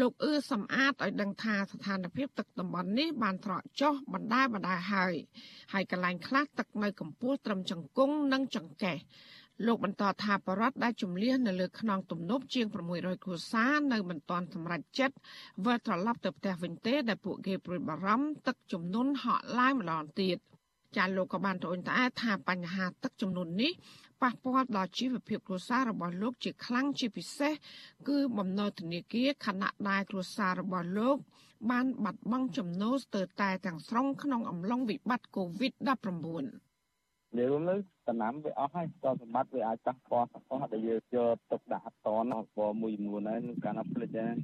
[0.00, 5.14] លោកអឺសំអាតឲ្យដឹងថាស្ថានភាពទឹកតំបន់នេះបានត្រកចុះបណ្ដាបណ្ដាហើយ
[5.72, 8.98] ហើយកន្លែងខ្លះទឹកនៅកម្ពស់ត្រឹមចង្គង់និងចង្កេះ
[9.66, 15.16] លោកបន្តថាបរដ្ឋដែលជំលះនៅលើខ្នងទំនប់ជាង600គ្រួសារនៅមិនទាន់សម្រេចចិត្ត
[15.64, 20.38] វិលត្រឡប់ទៅផ្ទះវិញទេដែលពួកគេព្រួយបារម្ភទឹកជំនន់ហក់ឡើងម្ដងទៀត
[20.96, 23.72] ចាលោកក៏បានត្អូញត្អែថាបញ្ហាទឹកជំនន់នេះ
[24.22, 27.52] ប៉ះពាល់ដល់ជីវភាពគ្រួសាររបស់លោកជាខ្លាំងជាពិសេស
[28.08, 31.16] គឺបំណុលធនាគារខណៈដែលគ្រួសាររបស់លោក
[31.70, 36.44] បានបាត់បង់ចំណូលស្ទើរតែទាំងស្រុងក្នុងអំឡុងវិបត្តិ COVID-19
[37.36, 37.76] និយាយរួមទៅ
[38.08, 44.34] ដំណាំវាអស់ហើយតសម្បត្តិវាអាចប៉ះពាល់អស់ដែលយើងយកទុកដាក់អត់តនអស់ពមួយចំនួនហើយនឹងកាលណាផ្លិចដែរ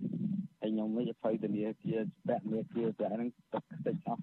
[0.60, 4.19] ហើយខ្ញុំវិញភ័យធនាគារពាក់មេគារពាក់ហ្នឹងទឹកខ្ទេចអស់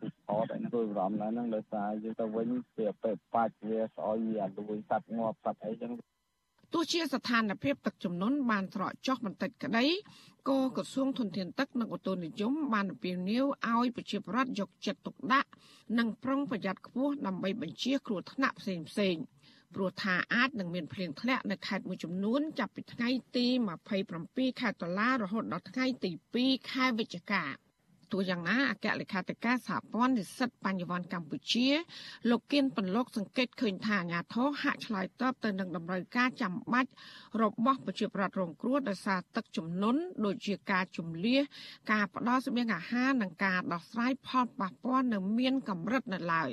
[0.77, 5.93] ពីថតហើយហ្នឹងtôiបារម្ភឡើងហ្នឹងដោយសារយើងទៅវិញវាពេលបាច់វាស្អុយវាអាលួយសัตว์ងាប់សัตว์អីចឹង
[6.73, 9.87] ទោះជាស្ថានភាពទឹកជំនន់បានស្រកចុះបន្តិចក្តី
[10.49, 15.51] ក៏ក្រសួងធនធានទឹកនិងអូតូនិយមបានអំពាវនាវឲ្យប្រជាពលរដ្ឋយកចិត្តទុកដាក់
[15.99, 19.17] និងប្រុងប្រយ័ត្នខ្ពស់ដើម្បីបញ្ជាគ្រោះថ្នាក់ផ្សេងផ្សេង
[19.75, 23.47] ព្រោះថាអាចនឹងមានភ្លៀងធ្លាក់នៅខេត្តមួយចំនួនចាប់ពីថ្ងៃទី
[24.05, 27.45] 27ខែតុលារហូតដល់ថ្ងៃទី2ខែវិច្ឆិកា
[28.12, 31.68] ទោះយ៉ាងណាអគ្គលេខាធិការសហព័ន្ធនិស្សិតបញ្ញវន្តកម្ពុជា
[32.30, 36.90] លោកគៀនពន្លកសង្កេតឃើញថាអាញាធរហាក់ឆ្លើយតបទៅនឹងតម្រូវការចាំបាច់
[37.42, 41.40] របស់ប្រជាប្រដ្ឋរងគ្រោះដោយសារទឹកជំនន់ដូចជាការជំលះ
[41.92, 46.52] ការផ្ដល់ស្បៀងអាហារនិងការដោះស្រាយផលប៉ះពាល់នៅមានកម្រិតនៅឡើយ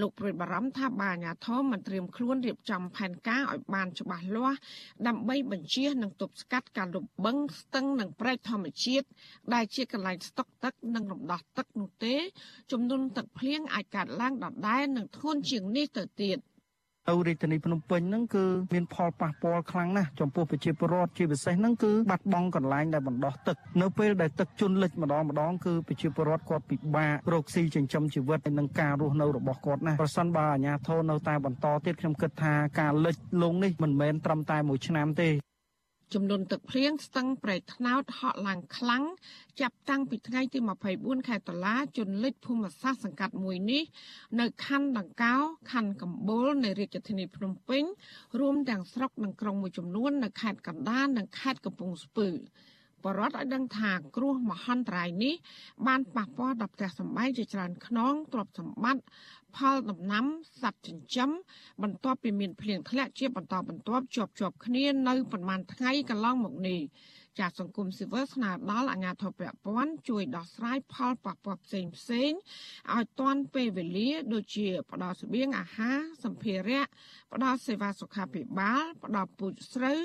[0.00, 4.58] លោកព្រួយបារម្ភថាបើអាញាធរមិនត្រៀមខ្លួនរៀបចំផែនការឲ្យបានច្បាស់លាស់
[5.06, 9.06] ដើម្បីបញ្ជានិងទប់ស្កាត់ការលុបបង្កស្ទឹងនិងព្រែកធម្មជាតិ
[9.54, 12.14] ដែលជាកន្លែងស្តុកទឹកនិងរំដោះទឹកនោះទេ
[12.72, 16.38] ចំនួនទឹកភ្លៀងអាចកើតឡើងដដែលនិងធ្ងន់ជាងនេះទៅទៀត
[17.08, 18.44] នៅរាជធានីភ្នំពេញហ្នឹងគឺ
[18.74, 35.30] មានផលប៉ះពាល់ខ្លាំងណាស់ចំពោះប្រជាពលរដ្ឋជាពិសេសហ្នឹងគឺបាត់បង់កន្លែងដែលបណ្ដោះទឹកនៅពេលដែលទឹកជន់លិចម្ដងម្ដងគឺប្រជាពលរដ្ឋគាត់ពិបាករកស៊ីចិញ្ចឹមជីវិតនិងការរស់នៅរបស់គាត់ណាប្រសិនបើអាជ្ញាធរនៅតែបន្តទៀតខ្ញុំគិតថាការលិចលងនេះមិនមែនត្រឹមតែមួយឆ្នាំទេ
[36.12, 39.04] ចំនួនទឹកភ្លៀងស្ទឹងប្រែកថ្នោតហក់ឡើងខ្លាំង
[39.60, 40.58] ចាប់តាំងពីថ្ងៃទី
[40.92, 43.82] 24ខែតុលាជន់លិចភូមិសាស្ត្រសង្កាត់មួយនេះ
[44.40, 45.36] នៅខណ្ឌដង្កោ
[45.72, 47.82] ខណ្ឌកំពូលនៃរាជធានីភ្នំពេញ
[48.40, 52.28] រួមទាំងស្រុកនិងក្រុងមួយចំនួននៅខេត្តកណ្ដាលនិងខេត្តកំពង់ស្ពឺ
[53.04, 55.34] បរដ្ឋឲ្យដឹងថាគ្រោះមហន្តរាយនេះ
[55.86, 59.02] បានប៉ះពាល់ដល់ផ្ទះសម្បែងជាច្រើនខ្នងទ្រព្យសម្បត្តិ
[59.56, 60.24] ផលដំណាំ
[60.62, 61.30] សត្វចិញ្ចឹម
[61.82, 66.80] បន្ទាប់ពីមានភ្លៀងធ្លាក់ជាបន្តបន្ទាប់ជាប់ជាប់គ្នានៅប្រមាណថ្ងៃកន្លងមកនេះ
[67.40, 72.30] ចាសង្គមស៊ីវិលស្នើដល់អាជ្ញាធរពាក់ព័ន្ធជួយដោះស្រាយផលប៉ះពាល់ផ្សេងផ្សេង
[72.94, 76.84] ឲ្យទាន់ពេលវេលា ដូចជាផ្ដល់ស្បៀងអាហារសម្ភារៈ
[77.32, 79.98] ផ្ដល់សេវាសុខាភិបាលផ្ដល់ពូជស្រូវ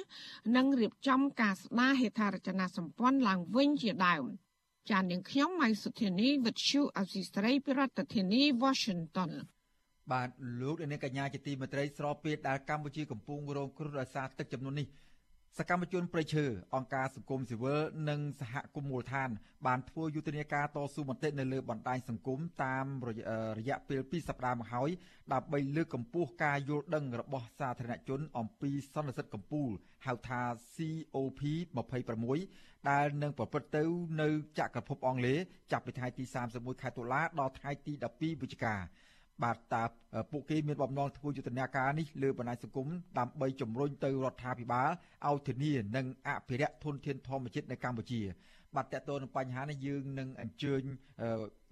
[0.56, 4.26] និងរៀបចំការស្ដារហេដ្ឋារចនាសម្ព័ន្ធឡើងវិញជាដើម។
[4.90, 9.32] ចាននាងខ្ញុំម៉ៃសុធានីវិទ្យុអស៊ីស្រីពីរដ្ឋធានី Washington
[10.12, 10.30] បាទ
[10.62, 14.88] លោកនាងកញ្ញាជាទីមេត្រីស្របពេលដែលកម្ពុជាកំពុងរងគ្រោះដោយសារទឹកចំនួននេះ
[15.58, 19.30] សកម្មជនប្រៃឈើអង្គការសង្គមស៊ីវិលនិងសហគមន៍មូលដ្ឋាន
[19.68, 23.10] បានធ្វើយុទ្ធនាការតស៊ូមតិនៅលើបណ្ដាញសង្គមតាមរ
[23.70, 24.90] យៈពេល2សប្តាហ៍មកហើយ
[25.34, 29.72] ដើម្បីលើកកម្ពស់ការយល់ដឹងរបស់សាធារណជនអំពីសន្និសីទកម្ពុជា
[30.06, 30.42] ហៅថា
[30.76, 31.42] COP
[32.16, 33.84] 26 ដែលនឹងប្រព្រឹត្តទៅ
[34.22, 35.40] នៅចក្រភពអង់គ្លេស
[35.72, 38.76] ចាប់ពីថ្ងៃទី31ខែតុលាដល់ថ្ងៃទី12វិច្ឆិកា
[39.44, 39.84] បាទតើ
[40.32, 42.88] ពួកគេមានបំណងធ្វើយុទ្ធនាការនេះលើបណ្ដាញសង្គម
[43.20, 44.90] ដើម្បីជំរុញទៅរដ្ឋាភិបាល
[45.28, 48.22] ឲ្យធានានិងអភិរក្សធនធានធម្មជាតិនៅកម្ពុជា
[48.76, 50.82] បាទតើតើនឹងបញ្ហានេះយើងនឹងអញ្ជើញ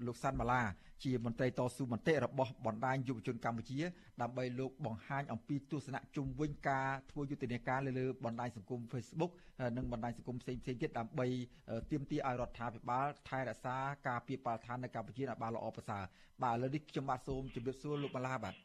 [0.08, 0.62] លោកសាន់ម៉ាឡា
[1.04, 3.80] ជាមន្ត្រីតស៊ូមតិរបស់បណ្ដាញយុវជនកម្ពុជា
[4.22, 9.32] ដើម្បីលោកបង្ហាញអំពីទស្សនៈជុំវិញការធ្វើយុទ្ធនាការលើបណ្ដាញសង្គម Facebook
[9.78, 11.28] និងបណ្ដាញសង្គមផ្សេងៗទៀតដើម្បី
[11.92, 13.76] ទាមទារឲ្យរដ្ឋាភិបាលថែរក្សា
[14.08, 16.04] ការពារបរិស្ថាននៅកម្ពុជាឲ្យបានល្អប្រសើរ
[16.44, 18.56] បាទឥឡូវនេះខ្ញុំបាទសូមជម្រាបសួរលោកម៉ាឡាបាទ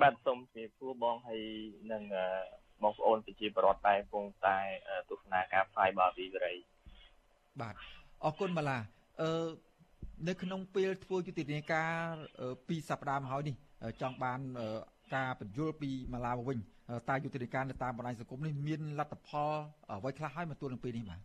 [0.00, 1.42] បាទសូមជម្រាបសួរបងហើយ
[1.92, 2.02] នឹង
[2.82, 4.58] បងប្អូនប្រជាពលរដ្ឋដែលកំពុងតែ
[5.10, 6.54] ទស្សនាការផ្សាយបាទពីវិរី
[7.60, 7.74] បាទ
[8.24, 8.78] អរគុណម៉ាឡា
[9.20, 9.48] អឺ
[10.28, 11.92] នៅក្នុងពេលធ្វើយុទ្ធនាការ
[12.68, 13.56] ពីសប្តាហ៍មកហើយនេះ
[14.00, 14.40] ចង់បាន
[15.14, 16.58] ការបញ្យល់ពីម៉ាឡាវិញ
[17.08, 19.52] តើយុទ្ធនាការនៅតាមបណ្ដាញសង្គមនេះមានលទ្ធផល
[19.90, 21.20] អ្វីខ្លះហើយមកទល់នឹងពេលនេះបាទ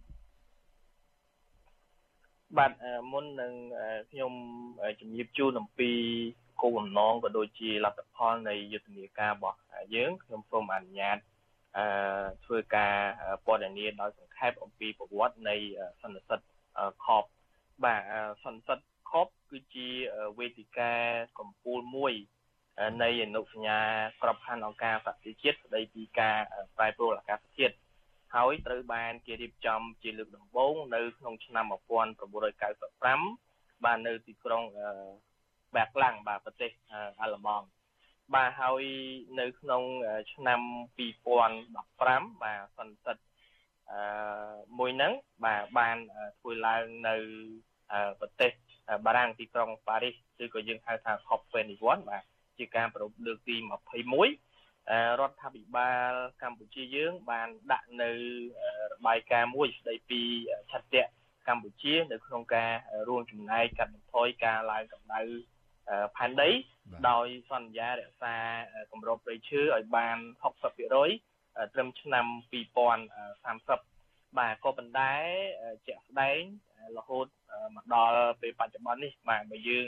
[2.58, 2.72] បាទ
[3.12, 3.54] មុននឹង
[4.12, 4.34] ខ្ញុំ
[5.00, 5.92] ជំរាបជូនអំពី
[6.62, 9.58] គោលបំណងក៏ដូចជាលទ្ធផលនៃយុទ្ធនាការរបស់
[9.96, 11.37] យើងខ្ញុំសូមអនុញ្ញាតអឺ
[12.46, 12.94] ធ្វើការ
[13.46, 15.56] ព័ត៌មានដោយសង្ខេបអំពីប្រវត្តិនៃ
[16.02, 16.40] សន្និសិទ
[17.06, 17.24] ខប
[17.84, 18.02] បាទ
[18.44, 18.80] សន្និសិទ
[19.12, 19.90] ខបគឺជា
[20.40, 20.92] វេទិកា
[21.40, 22.14] កម្ពូលមួយ
[23.04, 23.80] នៃអនុសញ្ញា
[24.22, 26.38] ក្របខ័ណ្ឌអង្គការសហប្រជាជាតិស្តីពីការ
[26.78, 27.76] ប្រែប្រួលអាកាសធាតុ
[28.36, 34.64] ហើយត្រូវបានគេរៀបចំជាលើកដំបូងនៅក្នុងឆ្នាំ1995បាននៅទីក្រុង
[35.76, 36.72] បាក់ឡាំងបាទប្រទេស
[37.22, 37.66] អាល្លឺម៉ង់
[38.36, 38.84] បាទហើយ
[39.40, 39.84] នៅក្នុង
[40.34, 40.62] ឆ្នាំ
[40.98, 43.18] 2015បាទសន្និសីទ
[43.92, 44.00] អឺ
[44.80, 45.14] មួយហ្នឹង
[45.46, 45.98] បាទបាន
[46.40, 47.16] ធ្វើឡើងនៅ
[48.20, 48.52] ប្រទេស
[49.06, 52.24] បារាំងទីក្រុងប៉ារីសឬក៏យើងហៅថា COP21 បាទ
[52.58, 56.14] ជាការប្រពៃលើកទី21រដ្ឋាភិបាល
[56.44, 58.12] កម្ពុជាយើងបានដាក់នៅ
[58.94, 60.22] របាយការណ៍មួយស្ដីពី
[60.72, 61.04] ឆន្ទៈ
[61.48, 62.72] កម្ពុជា នៅក្នុងការ
[63.08, 65.22] រួមចំណែកកាត់បន្ថយការឡើងកម្ដៅ
[66.16, 66.50] ផែនដី
[67.10, 68.36] ដោយសន្យារក្សា
[68.92, 70.18] គម្របព្រៃឈើឲ្យបាន
[70.76, 72.26] 60%ត្រឹមឆ្នាំ
[73.32, 75.12] 2030បាទក៏ប៉ុន្តែ
[75.88, 76.42] ជាក់ស្ដែង
[76.98, 77.28] រហូត
[77.76, 79.88] មកដល់ពេលបច្ចុប្បន្ននេះបាទបើយើង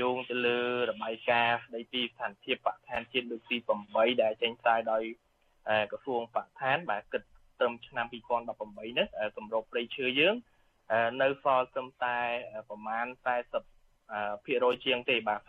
[0.00, 3.56] យោងទៅលើរបាយការណ៍ស្ដីពីស្ថានភាពបរិស្ថានជាតិលើកទី
[3.90, 5.02] 8ដែលចេញផ្សាយដោយ
[5.90, 7.22] ក្រសួងបរិស្ថានបាទគិត
[7.60, 10.34] ត្រឹមឆ្នាំ2018នេះគម្របព្រៃឈើយើង
[11.22, 12.18] នៅសល់ត្រឹមតែ
[12.68, 13.75] ប្រមាណ40
[14.44, 15.40] ភាគរយជាងទេបាទ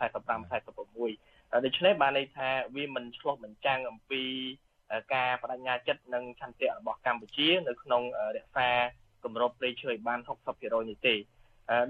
[0.96, 4.22] 46ដូច្នេះបានន័យថាវាមិនឆ្លោះបញ្ចាំងអំពី
[5.14, 8.02] ការបដិញ្ញាចិត្តនិងឆន្ទៈរបស់កម្ពុជា នៅក្នុង
[8.36, 8.68] រក្សា
[9.24, 10.20] គម្របព្រៃឈើឲ្យបាន
[10.54, 11.14] 60%នេះទេ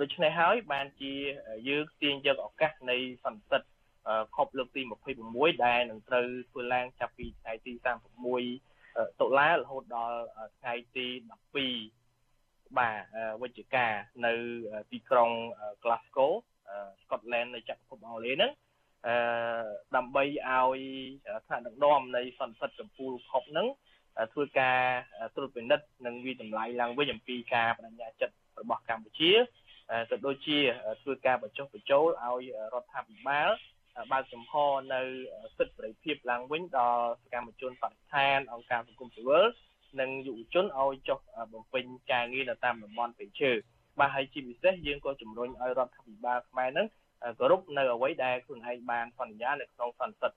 [0.01, 1.13] ដូច្នេះហើយបានជា
[1.69, 3.63] យើងទាញយកឱកាសនៃសន្និសីទ
[4.37, 4.83] ខប់លើកទី
[5.25, 7.73] 26ដែលនឹងត្រូវធ្វើឡើងចាប់ពីថ្ងៃទី
[8.47, 10.19] 36តុលារហូតដល់
[10.61, 11.07] ថ្ងៃទី
[11.73, 13.01] 12បាទ
[13.43, 13.87] វិច្ឆិកា
[14.27, 14.33] នៅ
[14.93, 15.31] ទីក្រុង
[15.85, 16.33] Glasgow
[17.03, 18.53] Scotland នៅចក្រភពអង់គ្លេសហ្នឹង
[19.07, 19.15] អឺ
[19.97, 20.81] ដើម្បីឲ្យ
[21.47, 23.67] ថ្នាក់ដឹកនាំនៃសន្និសីទកម្ពុជាខុបហ្នឹង
[24.33, 24.79] ធ្វើការ
[25.37, 29.33] ត្រួតពិនិត្យនិងវិតម្លៃឡើងវិញអំពីការបដិញ្ញាចិត្តរបស់កម្ពុជា
[30.11, 30.59] ក៏ដូចជា
[31.03, 32.43] ធ្វើការបញ្ចុះបញ្ចូលឲ្យ
[32.75, 33.51] រដ្ឋាភិបាល
[34.13, 34.53] បើកចំហ
[34.95, 35.01] នៅ
[35.57, 39.45] សិទ្ធិសេរីភាពឡើងវិញដល់សកម្មជនបរិស្ថានអង្គការសង្គមស៊ីវិល
[40.01, 41.19] និងយុវជនឲ្យចុះ
[41.53, 43.57] បំពេញការងារនៅតាមតំបន់ពេជ្រ
[44.01, 46.87] បាទហើយជាពិសេសយើងក៏ជំរុញឲ្យរដ្ឋាភិបាលខ្មែរនឹង
[47.39, 50.33] គោរពនៅអ្វីដែលខ្លួនឯងបានសន្យានៅក្នុងសន្និសីទ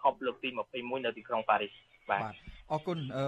[0.00, 1.72] ខប់លើកទី21នៅទីក្រុងប៉ារីស
[2.10, 2.22] បាទ
[2.72, 3.26] អរគុណអឺ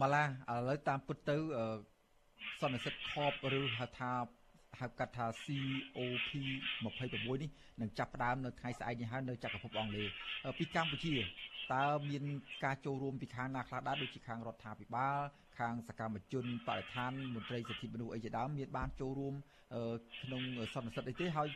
[0.00, 0.28] ម៉ាឡាឥ
[0.68, 1.36] ឡូវតាមពិតទៅ
[2.60, 4.12] សន្និសីទខប់ឬហៅថា
[4.80, 6.30] ហៅកាត់ថា COP
[6.82, 7.50] 26នេះ
[7.80, 10.08] នឹងចាប់ផ្ដើមនៅថ្ងៃស្អែកនេះហើយនៅចក្រភពអង់គ្លេស
[10.58, 11.14] ពីកម្ពុជា
[11.74, 12.22] តើមាន
[12.64, 15.18] ការចូលរួមពីខាងណាខ្លះដែរដូចជាខាងរដ្ឋាភិបាល
[15.58, 19.34] ខាងសកម្មជនបរិស្ថានមន្ត្រីសិទ្ធិមនុស្សអីជាដើមមានបានចូលរួម
[20.22, 20.42] ក្នុង
[20.74, 21.48] សន្និសីទអីទេហើយ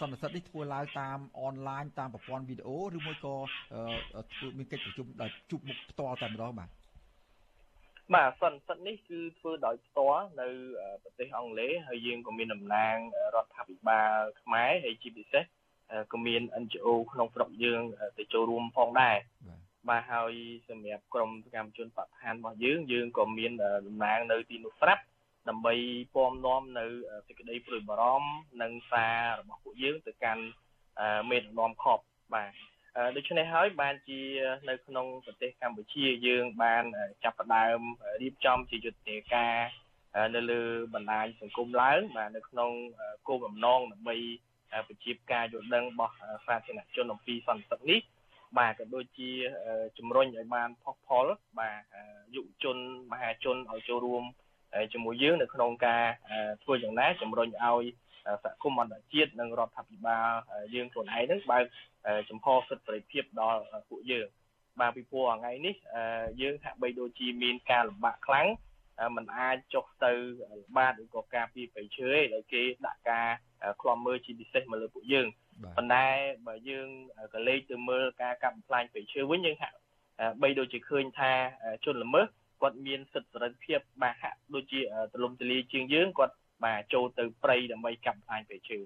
[0.00, 3.36] សន្និសីទនេះធ្វើឡើងតាមអនឡាញតាមប្រព័ន្ធវីដេអូឬមួយក៏
[4.32, 6.68] ធ្វើមានកិច្ចប្រជុំដោយជួបមុខផ្ទាល់តែម្ដងបាទ
[8.14, 10.48] បាទសន្និសីទនេះគឺធ្វើដោយផ្ទាល់នៅ
[11.02, 12.96] ប្រទេសអង់គ្លេសហើយយើងក៏មានតំណាង
[13.34, 15.44] រដ្ឋាភិបាលខ្មែរហើយជាពិសេស
[16.12, 17.82] ក៏មាន NGO ក្នុងស្រុកយើង
[18.18, 19.16] ទៅចូលរួមផងដែរ
[19.88, 20.32] បាទហើយ
[20.68, 23.52] សម្រាប់ក្រុមសកម្មជនបរិស្ថានរបស់យើងយើងក៏មាន
[23.86, 25.02] តំណាងនៅទីនោះស្រាប់
[25.48, 25.74] ដើម្បី
[26.14, 26.86] ពំនាំនៅ
[27.26, 28.30] សេចក្តីព្រួយបារម្ភ
[28.62, 30.44] និងសាររបស់ពួកយើងទៅកាន់
[31.30, 32.52] មេដឹកនាំខប់បាទ
[33.16, 34.20] ដូច្នេះហើយបានជា
[34.68, 36.84] នៅក្នុងប្រទេសកម្ពុជាយើងបាន
[37.24, 37.80] ចាប់ផ្ដើម
[38.22, 39.54] រៀបចំជាយុទ្ធនាការ
[40.34, 40.62] នៅលើ
[40.94, 42.70] បណ្ដាញសង្គមឡើងបាទនៅក្នុង
[43.28, 44.16] គោលបំណងដើម្បី
[44.88, 46.14] ប្រជាការយល់ដឹងរបស់
[46.46, 48.00] សាធារណជនអំពីសន្តិសុខនេះ
[48.58, 49.30] បាទក៏ដូចជា
[49.98, 51.26] ជំរុញឲ្យបានផុសផុល
[51.60, 51.82] បាទ
[52.34, 52.76] យុវជន
[53.12, 54.24] មហាជនឲ្យចូលរួម
[54.92, 56.04] ជាមួយយើងនៅក្នុងការ
[56.62, 57.84] ធ្វើយ៉ាងណាជំរុញឲ្យ
[58.44, 60.30] សហគមន៍អន្តរជាតិនិងរដ្ឋាភិបាល
[60.74, 61.64] យើងខ្លួនឯងនឹងបើក
[62.30, 64.26] ចំហសិទ្ធិសេរីភាពដល់ពួកយើង
[64.80, 65.74] បាទពីព្រោះថ្ងៃនេះ
[66.40, 68.48] យើងហាក់បីដូចជាមានការលំបាកខ្លាំង
[69.16, 70.12] มันអាចចុះទៅ
[70.76, 73.28] បាតឬក៏ការពីបៃឈើឯដែលគេដាក់ការ
[73.82, 75.26] ខ្លំមើលជាពិសេសមកលើពួកយើង
[75.76, 76.06] ប៉ុន្តែ
[76.46, 76.88] បើយើង
[77.34, 79.76] ក៏លេខទៅមើលការកាប់បំផ្លាញបៃឈើវិញយើងហាក់
[80.42, 81.32] បីដូចជាឃើញថា
[81.84, 82.26] ជនល្មើស
[82.62, 84.80] គាត់មានសិទ្ធិសេរីភាពបាទហាក់ដូចជា
[85.12, 88.78] ទលំទលាយជាងយើងគាត់បាទចូលទៅព្រៃដើម្បីកាប់បំផ្លាញបៃឈើ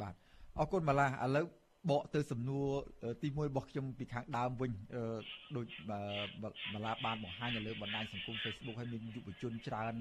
[0.00, 0.14] បាទ
[0.58, 1.46] អរគុណម៉ាឡាឥឡូវ
[1.90, 2.66] បកទៅសំណួរ
[3.22, 4.72] ទី1របស់ខ្ញុំពីខាងដើមវិញ
[5.56, 5.66] ដូច
[6.74, 9.94] ម្លាបានបង្ហាញនៅលើបណ្ដាញសង្គម Facebook ហើយមានយុវជនច្រើន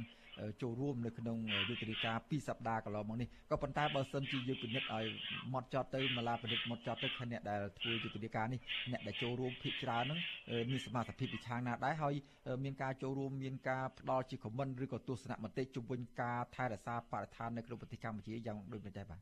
[0.62, 1.38] ចូលរួមនៅក្នុង
[1.69, 5.06] យុទ្ធនាការ2សប្តាហ៍កន្លងមកនេះក៏ប៉ុន្តែបើសិនជាយើងពិនិត្យឲ្យ
[5.54, 8.60] ម៉ត់ចត់ទៅម្លាពិនិត្យម៉ត់ចត់ទៅអ្នកដែលធ្វើយុទ្ធនាការនេះ
[8.91, 10.19] អ្នកដែលចូលរួមភាគច្រើនហ្នឹង
[10.69, 12.13] មានសមាជិកពីខាងណាដែរហើយ
[12.63, 19.21] មានការចូលរួមមានការផ្ដល់ជាខមមិនឬក៏ទស្សនៈមតិជុំវិញការថែរក្សាបរិស្ថាននៅក្នុងប្រទេសកម្ពុជាយ៉ាងដូចនេះដែរបាទ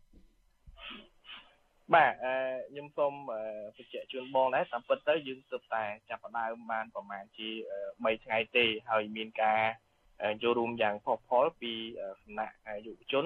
[1.93, 2.35] បាទអឺ
[2.69, 3.31] ខ្ញុំសូមប
[3.83, 7.49] ញ្ជាក់ជូនបងដែរតាមពិតទៅយើងទើបតែចាប់ផ្ដើមបានប្រហែលជា
[7.83, 9.61] 3ថ្ងៃទេហើយមានការ
[10.41, 11.71] ចូលរួមយ៉ាងផុសផុលពី
[12.21, 13.25] សំណាក់យុវជន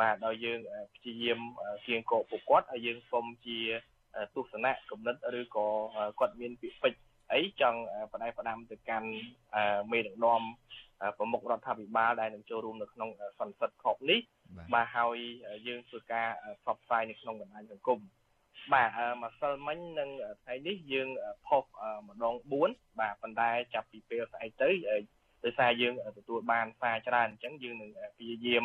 [0.00, 0.58] បាទដោយយើង
[0.94, 1.40] ព្យាយាម
[1.86, 3.58] គៀងកោពួកគាត់ហើយយើងសូមជា
[4.34, 5.66] ទស្សនៈគំនិតឬក៏
[6.20, 7.80] គាត់មានពាក្យពេចន៍អីចង់
[8.12, 9.08] បដិបដាំទៅកាន់
[9.92, 10.42] មេដឹកនាំ
[11.18, 14.20] ប្រមុខរដ្ឋាភិបាលដែលនឹងចូលរួមនៅក្នុងសន្និសីទខប់នេះ
[14.74, 15.16] បាទហើយ
[15.66, 16.28] យើងធ្វើការ
[16.62, 17.98] ផ្សព្វផ្សាយនៅក្នុងបណ្ដាញសង្គម
[18.72, 18.88] បាទ
[19.22, 20.10] ម្សិលមិញនិង
[20.42, 21.08] ថ្ងៃនេះយើង
[21.46, 21.64] ផុស
[22.08, 22.34] ម្ដង
[22.66, 24.70] 4បាទប៉ុន្តែចាប់ពីពេលស្អែកទៅ
[25.44, 28.64] ដោយសារយើងទទួលបានសារច្រើនអញ្ចឹងយើងនឹងព្យាយាម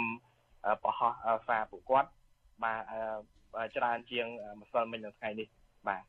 [0.83, 1.01] បោះ
[1.47, 2.09] សារពួកគាត់
[2.63, 2.81] បាទ
[3.77, 4.27] ច្រើនជាង
[4.59, 5.47] ម្សិលមិញនៅថ្ងៃនេះ
[5.87, 6.03] បាទ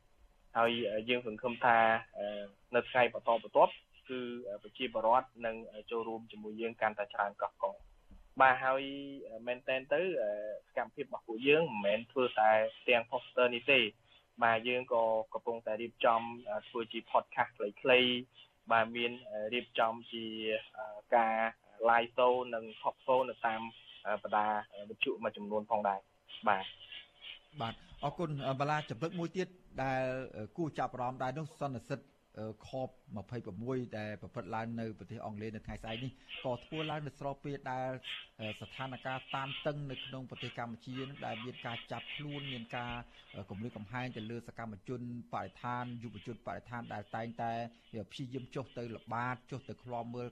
[0.57, 0.71] ហើយ
[1.09, 1.77] យើងសង្ឃឹមថា
[2.75, 3.73] នៅថ្ងៃបន្តបន្ទាប់
[4.09, 4.19] គឺ
[4.63, 5.55] ប្រជាពលរដ្ឋនឹង
[5.91, 7.65] ចូលរួមជាមួយយើងកាន់តែច្រើនកកក
[8.41, 8.81] បាទហើយ
[9.47, 10.01] មែនតែនទៅ
[10.67, 12.51] សកម្មភាពរបស់ពួកយើងមិនមែនធ្វើតែ
[12.87, 13.79] ទាំង poster នេះទេ
[14.43, 15.03] បាទយើងក៏
[15.33, 16.21] កំពុងតែរៀបចំ
[16.69, 17.51] ធ្វើជា podcast
[17.81, 18.09] ខ្លីៗ
[18.71, 19.11] បាទមាន
[19.53, 20.25] រៀបចំជា
[21.15, 21.35] ការ
[21.89, 23.61] live show និង talk show នៅតាម
[24.23, 24.45] បណ្ដា
[24.89, 25.99] វិទ្យុមួយចំនួនផងដែរ
[26.47, 26.65] បាទ
[27.61, 29.47] បាទអរគុណបាឡាចម្ពិតមួយទៀត
[29.83, 30.03] ដែល
[30.57, 31.99] គួរចាប់អារម្មណ៍ដែរនោះសន្និសិទ
[32.67, 32.89] ខប
[33.43, 36.11] 26ដែលប្រព្រឹត្តឡើងនៅប្រទេសអង់គ្លេសនៅថ្ងៃស្អែកនេះ
[36.45, 37.91] ក៏ធ្វើឡើងនៅស្របពេលដែល
[38.61, 40.95] ស្ថានភាពតានតឹងនៅក្នុងប្រទេសកម្ពុជា
[41.25, 42.93] ដែលមានការចាប់ខ្លួនមានការ
[43.49, 45.01] គម្រាមកំហែងទៅលើសកម្មជន
[45.33, 47.51] បរិស្ថានយុវជនបរិស្ថានដែលតែងតែ
[48.11, 50.29] ព្យាយាមចុះទៅល្បាតចុះទៅឃ្លាំមើល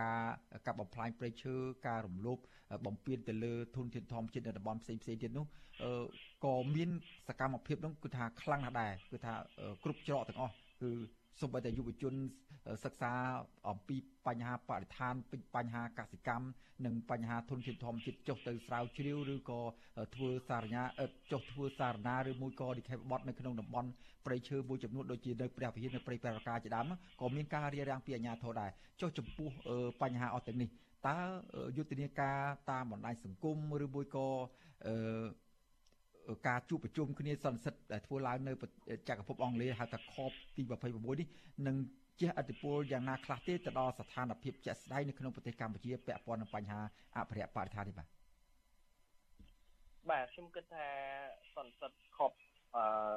[0.00, 0.20] ការ
[0.66, 1.54] កាប់បំផ្លាញព្រៃឈើ
[1.86, 2.38] ការរំលោភ
[2.86, 5.46] បំពានទៅលើធនធានធម្មជាតិនៅតំបន់ផ្សេងផ្សេងទៀតនោះ
[6.44, 6.90] ក៏មាន
[7.28, 9.32] សកម្មភាពនោះគឺថាខ្លាំងណាស់ដែរគឺថា
[9.84, 10.92] គ្រប់ច្រកទាំងអស់គឺ
[11.40, 12.14] សូម្បីតែយុវជន
[12.84, 13.12] សិក្សា
[13.68, 13.96] អំពី
[14.26, 15.14] បញ្ហាបរិស្ថាន
[15.56, 16.46] បញ្ហាកសិកម្ម
[16.86, 19.60] និងបញ្ហាធនធានធម្មជាតិចុះទៅស្រាវជ្រាវឬក៏
[20.14, 20.82] ធ្វើសារញ្ញា
[21.32, 23.88] ចុះធ្វើសារណាឬមួយក៏និខេបបទនៅក្នុងតំបន់
[24.26, 28.70] ព្រៃឈើមួយចំនួនដូចជានៅព្រះវិហារនៅព្រៃប្រការជាដើមក៏មានការរារាំងពីអាជ្ញាធរដែរ
[29.00, 29.48] ចុះចំពោះ
[30.02, 30.68] បញ្ហាអស់ទាំងនេះ
[31.08, 31.18] តើ
[31.76, 32.38] យុទ្ធនាការ
[32.70, 34.26] តាមបណ្ដាញសង្គមឬមួយក៏
[34.86, 34.94] អឺ
[36.48, 38.52] ការជួបប្រជុំគ្នាសន្និសិទដែលធ្វើឡើងនៅ
[39.08, 40.62] ចក្រភពអង់គ្លេសហៅថា COP ទី
[40.92, 41.28] 26នេះ
[41.66, 41.76] នឹង
[42.20, 46.80] ជះឥទ្ធិពលយ៉ាងណាខ្លះទេទៅដល់ស្ថានភាពជាក់ស្ដែងនៅក្នុងប្រទេសកម្ពុជាពាក់ព័ន្ធនឹងបញ្ហា
[47.16, 48.08] អភិរក្សបរិស្ថាននេះបាទ
[50.10, 50.86] បាទខ្ញុំគិតថា
[51.54, 52.32] សន្និសិទ COP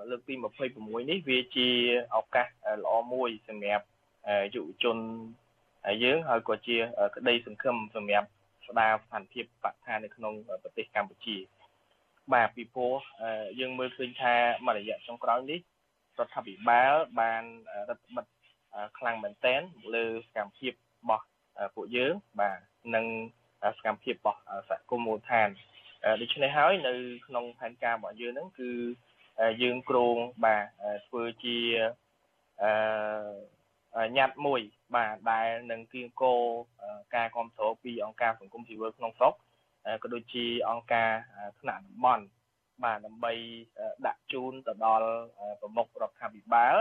[0.09, 0.33] លើកទី
[0.71, 1.67] 26នេះវាជា
[2.15, 2.47] ឱកាស
[2.83, 3.85] ល្អមួយសម្រាប់
[4.53, 4.97] យុវជន
[6.03, 6.77] យើងហើយក៏ជា
[7.15, 8.27] ក្តីសង្ឃឹមសម្រាប់
[8.67, 11.37] ស្ដារស្ថានភាពបរិស្ថាននៅក្នុងប្រទេសកម្ពុជា
[12.33, 12.95] បាទពីព្រោះ
[13.59, 15.59] យើងមើលឃើញថាមួយរយៈចុងក្រោយនេះ
[16.19, 17.43] រដ្ឋាភិបាលបាន
[17.89, 18.25] រដ្ឋបិទ
[18.97, 19.61] ខ្លាំងមែនទែន
[19.95, 21.25] លើសកម្មភាពរបស់
[21.75, 22.59] ពួកយើងបាទ
[22.95, 23.05] និង
[23.77, 24.39] សកម្មភាពរបស់
[24.69, 25.49] សហគមន៍មូលដ្ឋាន
[26.21, 26.93] ដូច្នេះហើយនៅ
[27.27, 28.71] ក្នុងផែនការរបស់យើងហ្នឹងគឺ
[29.63, 30.15] យើងគ្រោង
[30.45, 30.65] បាទ
[31.07, 31.57] ធ្វើជា
[32.63, 34.61] អឺញត្តិមួយ
[34.95, 36.33] បាទដែលនឹងគៀងគោ
[37.15, 39.33] ការគ្រប់គ្រងពីអង្គការសង្គមស៊ីវិលក្នុងស្រុក
[40.03, 41.09] ក៏ដូចជាអង្គការ
[41.59, 42.25] ថ្នាក់តំបន់
[42.83, 43.33] បាទដើម្បី
[44.07, 45.09] ដាក់ជូនទៅដល់
[45.61, 46.75] ប្រមុខរដ្ឋាភិបាល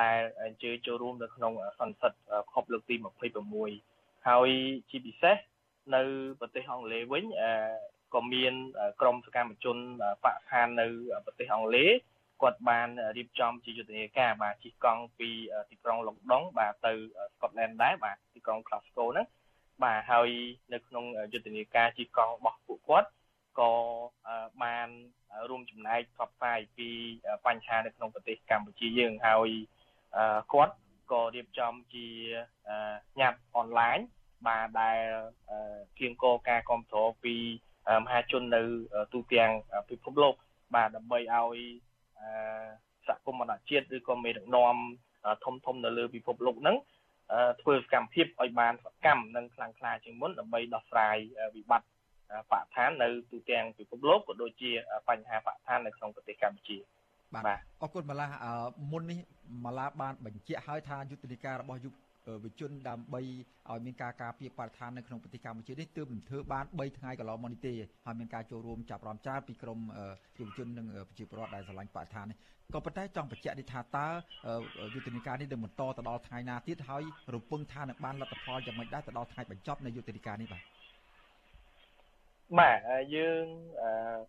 [0.00, 2.12] ដែលអញ្ជើញចូលរួមនៅក្នុងសន្និសីទ
[2.52, 2.94] ខុបលើកទី
[3.60, 4.48] 26ហើយ
[4.90, 5.36] ជាពិសេស
[5.94, 6.02] នៅ
[6.40, 7.24] ប្រទេសអង់គ្លេសវិញ
[8.14, 8.54] ក៏មាន
[9.00, 9.76] ក្រមសកម្មជន
[10.24, 10.86] បកឋាននៅ
[11.26, 11.90] ប្រទេសអង់គ្លេស
[12.42, 15.30] គាត់បានរៀបចំជាយុទ្ធនាការបាទជិះកង់ពី
[15.70, 16.92] ទីក្រុងឡុងដុងបាទទៅ
[17.34, 19.26] ស្កុតឡែនដែរបាទទីក្រុង Glasgow ហ្នឹង
[19.82, 20.28] បាទហើយ
[20.72, 23.08] នៅក្នុងយុទ្ធនាការជិះកង់របស់ពួកគាត់
[23.60, 23.72] ក៏
[24.62, 24.88] បាន
[25.50, 26.88] រួមចំណែកផ្សព្វផ្សាយពី
[27.46, 29.48] បញ្ហានៅក្នុងប្រទេសកម្ពុជាយើងហើយ
[30.52, 30.74] គាត់
[31.12, 32.06] ក៏រៀបចំជា
[33.20, 33.98] ញត្តិអនឡាញ
[34.46, 35.00] បាទដែល
[35.98, 37.34] គៀងគរការគ្រប់គ្រងពី
[38.04, 38.62] មហាជននៅ
[39.12, 39.50] ទូទាំង
[39.90, 40.34] ពិភពលោក
[40.74, 41.58] បាទដើម្បីឲ្យ
[43.06, 44.76] សហគមន៍អន្តរជាតិឬក៏មេដឹកនាំ
[45.44, 46.76] ធំធំនៅលើពិភពលោកហ្នឹង
[47.60, 51.16] ធ្វើសកម្មភាពឲ្យបានសកម្មនិងខ្លាំងក្លាជាងមុនដើម្បីដោះស្រាយ
[51.56, 51.88] វិបត្តិ
[52.50, 54.70] បរិស្ថាននៅទូទាំងពិភពលោកក៏ដូចជា
[55.08, 56.78] បញ្ហាបរិស្ថាននៅក្នុងប្រទេសកម្ពុជា
[57.34, 57.44] បាទ
[57.82, 58.26] អរគុណម៉ាឡា
[58.92, 59.18] មុននេះ
[59.64, 61.92] ម៉ាឡាបានបញ្ជាក់ហើយថាយុទ្ធនាការរបស់យុវ
[62.44, 63.20] វិជនដើម្បី
[63.70, 67.74] ឲ្យមានការការពារបរិស្ថាននៅក្នុងប្រទេសកម្ពុជានេះទើបមិនធ្វើបាន3ថ្ងៃកន្លងមកនេះទេ
[68.06, 69.78] ហើយមានការចូលរួមចាប់រំចារពីក្រម
[70.38, 72.38] យុវជននិងប្រជាពលរដ្ឋដែលស្រឡាញ់បរិស្ថាននេះ
[72.74, 74.08] ក៏ប៉ុន្តែចង់បញ្ជាក់នេះថាតើ
[74.94, 77.02] យុទ្ធនាការនេះនឹងបន្តទៅដល់ថ្ងៃណាទៀតហើយ
[77.34, 80.62] រំពឹងថានឹងបានលទ្ធផលយ៉ាងម៉េចដែរទៅដល់ថ្ងៃបញ្ចប់នៃយុទ្ធនាការនេះបាទ
[82.58, 82.78] បាទ
[83.16, 83.44] យើង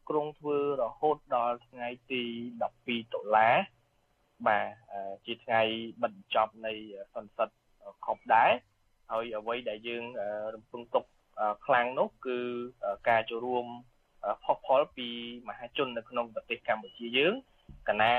[0.10, 2.24] ក្រុងធ្វើរហូតដល់ថ្ងៃទី
[2.64, 3.56] 12ដុល្លារ
[4.48, 4.68] បាទ
[5.26, 5.62] ជាថ្ងៃ
[6.04, 6.74] បញ្ចប់នៃ
[7.14, 7.50] សន្និសីទ
[8.06, 8.52] ខុបដែរ
[9.12, 10.04] ហើយអ្វីដែលយើង
[10.56, 11.06] រំពឹងទុក
[11.66, 12.38] ខ្លាំងនោះគឺ
[13.10, 13.66] ការចូលរួម
[14.44, 15.10] ផុសផុលពី
[15.48, 17.34] មហាជននៅក្នុងប្រទេសកម្ពុជាយើង
[17.88, 18.16] កាលណា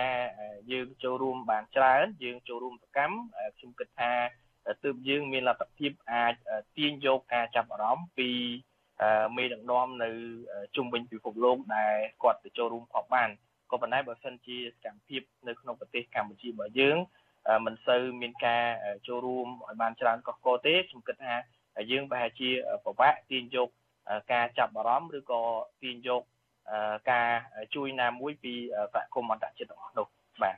[0.73, 3.17] យើងចូលរួមបានច្រើន យើងចូលរួមសកម្ម
[3.59, 4.13] ខ្ញុំគិតថា
[4.85, 6.35] ទើបយើងមានលទ្ធភាពអាច
[6.77, 8.31] ទាញយកការចាប់អារម្មណ៍ពី
[9.37, 10.11] មេដឹកនាំនៅ
[10.77, 13.29] ជុំវិញពិភពលោកដែលគាត់ទៅចូលរួមខកបាន
[13.71, 16.97] ក៏ប៉ុន្តែបើសិនជាសកម្មភាពនៅក្នុងប្រទេសកម្ពុជារបស់យើង
[17.67, 18.65] មិនសូវមានការ
[19.09, 21.35] ចូលរួមឲ្យបានច្រើនកកកទេខ្ញុំគិតថា
[21.91, 22.49] យើងប្រហែលជា
[22.85, 23.69] ពិបាកទាញយក
[24.33, 25.41] ការចាប់អារម្មណ៍ឬក៏
[25.83, 26.23] ទាញយក
[27.11, 27.29] ការ
[27.75, 28.55] ជួយណាមួយពី
[28.95, 30.07] សហគមន៍អន្តរជាតិទាំងអស់នោះ
[30.43, 30.57] បាទ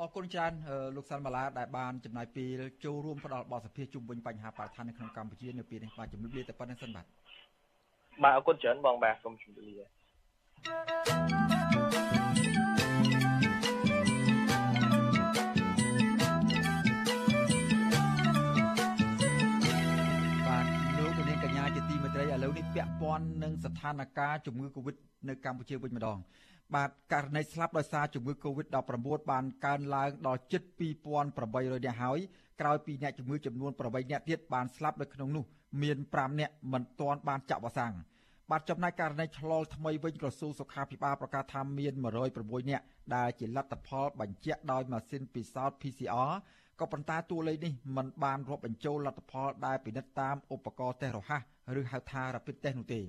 [0.00, 0.52] អរគុណច្រើន
[0.96, 7.04] លោកសាន់បាឡាដែលបានចំណាយពេលចូលរួមផ្ដល់បទសភាជុំវិញបញ្ហាបរិស្ថាននៅក្នុងកម្ពុជានៅពេលនេះបាទជំរាបលាតែប៉ុណ្្នេះសិនបាទ
[8.22, 9.86] បាទអរគុណច្រើនបងបាទសូមជម្រាបលា
[22.14, 24.96] ត្រីឥឡូវនេះពាក់ព័ន្ធនឹងស្ថានភាពជំងឺ Covid
[25.28, 26.18] នៅកម្ពុជាវិញម្ដង
[26.74, 28.74] បាទករណីស្លាប់ដោយសារជំងឺ Covid-19
[29.30, 30.62] បានកើនឡើងដល់ជិត
[31.20, 32.18] 2800នាក់ហើយ
[32.60, 35.44] ក្រោយពីអ្នកជំងឺចំនួន8នាក់ទៀតបានស្លាប់នៅក្នុងនោះ
[35.82, 37.94] មាន5នាក់មិនទាន់បានចាក់វ៉ាក់សាំង
[38.50, 41.92] បាទចំណែកករណីឆ្លងថ្មីវិញក្រសួងសុខាភិបាលប្រកាសថាមាន
[42.32, 42.84] 106នាក់
[43.16, 46.32] ដែលជាលទ្ធផលបញ្ជាក់ដោយម៉ាស៊ីនពិសោធន៍ PCR
[46.80, 51.42] ក៏ប៉ុន្តែតួលេខនេះមិនបានរាប់បញ្ចូលលទ្ធផលដែលពិនិត្យតាមឧបករណ៍តេស្តរហ័ស
[51.80, 53.02] ឬហៅថា Rapid Test នោះទេ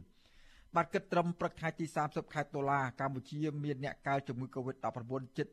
[0.76, 5.48] បាទគិតត្រឹមព្រឹកថ្ងៃទី30ខែតុលាកម្ពុជាមានអ្នកកើតជំងឺ Covid-19 ជិត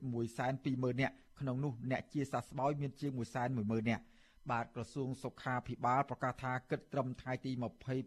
[0.49, 3.13] 120,000នាក់ក្នុងនោះអ្នកជាសះស្បើយមានជាង
[3.51, 4.03] 110,000នាក់
[4.51, 7.53] បាទក្រសួងសុខាភិបាលប្រកាសថាគិតត្រឹមថ្ងៃទី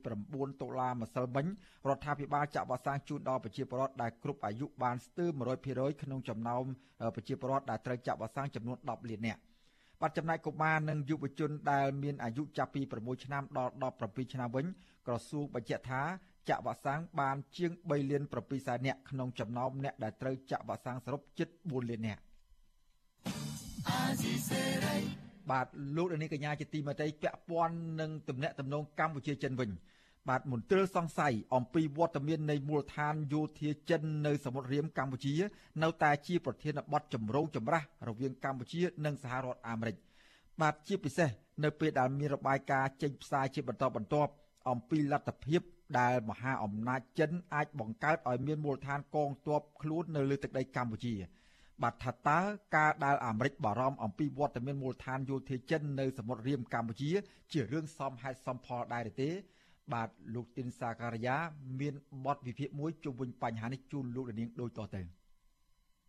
[0.04, 1.46] 29តុលាម្សិលមិញ
[1.89, 5.30] រដ្ឋាភិបាលចាក់វ៉ាក់សាំងជូនដល់ប្រជាពលរដ្ឋដែលគ្រប់អាយុបានស្ទើរ
[5.66, 6.64] 100%ក្នុងចំណោម
[7.16, 9.42] ប្រជាពលរដ្ឋដែលត្រូវចាក់វ៉ាក់សាំងចំនួន10លាននាក់
[10.02, 13.74] បាទចំណែកកុមារនិងយុវជនដែលមានអាយុចាប់ពី6ឆ្នាំដល់
[14.04, 14.66] 17ឆ្នាំវិញ
[15.08, 16.02] ក្រសួងបញ្ជាក់ថា
[16.50, 22.22] ចាក់វ៉ាក់សាំងបានជាង3លាន7សែននាក់ក្នុងចំណោមអ្នកដែលត្រូវចាក់វ៉ាក់សាំងសរុបជិត4លាននាក់
[25.50, 25.66] បាទ
[25.96, 29.70] លោកនាងកញ្ញាជាទីមេត្រីពាក់ព័ន្ធនឹងទំនាក់ទំនងកម្ពុជាចិនវិញ
[30.30, 35.34] បាទមន្ទិលសង្ស័យអំពីវត្តមាននៃមូលដ្ឋានយោធាចិននៅសមុទ្ររៀមកម្ពុជា
[35.84, 39.96] នៅតែជាប្រធានបទចម្រូងចម្រាសរវាងកម្ពុជានិងសហរដ្ឋអាមេរិក
[40.62, 41.30] បាទជាពិសេស
[41.64, 44.32] នៅពេលដែលមានរបាយការណ៍ចេញផ្សាយជាបន្តបន្ទាប់
[44.70, 45.62] អំពីលទ្ធភាព
[46.00, 51.14] ដែលមហាអំណាចចិនអាចបង្កើតឲ្យមានមូលដ្ឋានកងទ័ពខ្លួននៅលើទឹកដីកម្ពុជា
[51.84, 52.39] បាទថាតើ
[52.75, 57.11] ការដែលអាមេរិកបារម្ភអំពីវត្តមានមូលដ្ឋានយោធាចិននៅសមុទ្ររៀមកម្ពុជា
[57.51, 59.29] ជារឿងសមហេតុសមផលដែរទេ
[59.93, 61.38] បាទលោកទីនសាការីយ៉ា
[61.79, 61.93] មាន
[62.25, 65.01] បទវិភាគមួយជុំវិញបញ្ហានេះជូនលោកនាងដូចតទៅ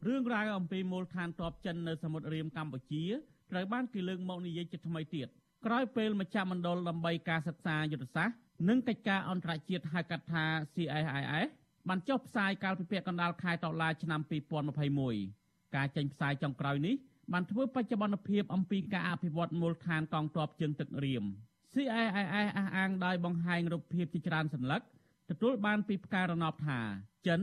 [0.06, 3.04] រឿងរ៉ាវអំពីមូលដ្ឋានទ័ពចិននៅសមុទ្ររៀមកម្ពុជា
[3.50, 5.28] ត្រូវបានគេលើកមកនិយាយជាថ្មីទៀត
[5.66, 8.36] ក្រោយពេលមជ្ឈមណ្ឌលដើម្បីការសិក្សាយុទ្ធសាស្ត្រ
[8.68, 10.44] និងកិច្ចការអន្តរជាតិហៅកាត់ថា
[10.74, 11.48] CIIS
[11.88, 15.41] បានចុះផ្សាយកាលពីពាក់កណ្ដាលខែតុលាឆ្នាំ2021
[15.76, 16.94] ការចេញផ្សាយចុងក្រោយនេះ
[17.32, 21.24] បានធ្វើបច្ចុប្បន្នភាពអំពីការអភិវឌ្ឍមូលដ្ឋានកងទ័ពជើងទឹករៀម
[21.72, 22.10] CIIS
[22.56, 24.82] អះអាងដោយបង្ហាញរូបភាពជាច្រើនសន្លឹក
[25.30, 26.80] ទទួលបានពីផ្កាយរណបថា
[27.26, 27.40] ចិន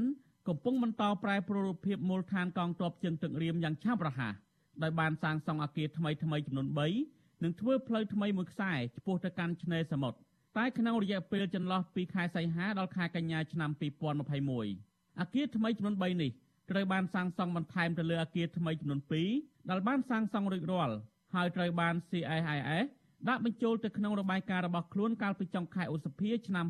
[0.47, 4.33] កំពុងបន្តប្រែប្រួលរូបភាពមូលដ្ឋានកងទ័ពជើងទឹករៀមយ៉ាងឆាប់រហ័ស
[4.83, 6.67] ដោយបានសាងសង់អគារថ្មីថ្មីចំនួន
[7.05, 10.17] 3និងធ្វើផ្លូវថ្មីមួយខ្សែឆ្ពោះទៅកាន់ឆ្នេរសមុទ្រ
[10.57, 13.69] តែក្នុងរយៈពេលចន្លោះពីខែសីហាដល់ខែកញ្ញាឆ្នាំ
[14.45, 16.31] 2021អគារថ្មីចំនួន3នេះ
[16.71, 19.01] ត្រូវបានសាងសង់បន្ថែមទៅលើអគារថ្មីចំនួន
[19.35, 20.95] 2ដែលបានសាងសង់រួចរាល់
[21.35, 22.85] ហើយត្រូវបាន CIIS
[23.27, 26.65] ដាក់បញ្ចូលទៅក្នុងរបាយការណ៍របស់ខ្លួនកាលពីចុងខែឧសភាឆ្នាំ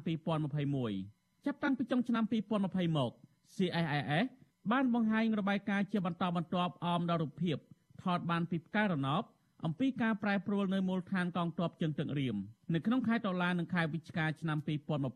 [0.71, 2.23] 2021ចាប់តាំងពីចុងឆ្នាំ
[2.59, 3.11] 2020មក
[3.55, 4.25] CIIS
[4.71, 7.57] បានបង្ហាញរបាយការណ៍ជាបន្តបន្ទាប់អមដល់រូបភាព
[8.03, 9.23] ថតបានពីផ្កាយរណប
[9.65, 12.35] អំពីការប្រែប្រួលនៅមូលដ្ឋានកងទ័ពជើងទឹករៀម
[12.73, 14.57] នៅក្នុងខែតុលានិងខែវិច្ឆិកាឆ្នាំ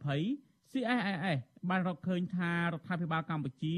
[0.08, 3.76] 2020 CSIS បានរកឃើញថារដ្ឋាភិបាលកម្ពុជា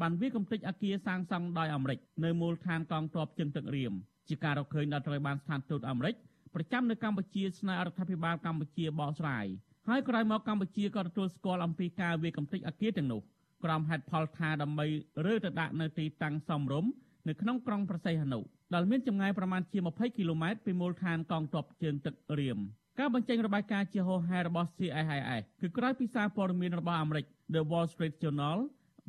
[0.00, 3.92] បានវាកំទេចអគារសាងសង់ដោយអាមេរិកនៅមូលដ្ឋានកងទ័ពជើងទឹករៀម
[4.28, 6.14] ជាការរកឃើញដែលត្រូវបានស្ថានទូតអាមេរិក
[6.54, 9.46] ប្រចាំនៅកម្ពុជាស្នើរដ្ឋាភិបាលកម្ពុជាបកស្រាយ
[9.88, 13.20] ហើយក្រោយមកកម្ពុជាក៏ទទួលស្គាល់អំពីការវាកំទេចអគារទាំងនោះ
[13.64, 14.86] ក្រោមហេតុផលថាដើម្បី
[15.26, 16.90] រើទៅដាក់នៅទីតាំងសមរម្យ
[17.28, 18.40] នៅក្នុងក្រុងប្រស័យហនុ
[18.74, 22.58] ដែលមានចម្ងាយប្រមាណជា20គីឡូម៉ែត្រពីមូលដ្ឋានកងទ័ពជើងទឹករៀម
[22.98, 27.24] ការបញ្ចេញរបាយការណ៍ជាហោហែរបស់ CIIS គឺក្រោយពីសារព័ត៌មានរបស់អាមេរិក
[27.54, 28.58] The Wall Street Journal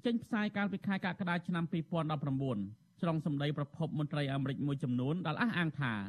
[0.06, 6.00] ចេញផ្សាយកាលពីខែកក្កដាឆ្នាំ2019ច្រងសម្ដីប្រភពមន្ត្រីអាមេរិកមួយចំនួនដែលអះអាងថារ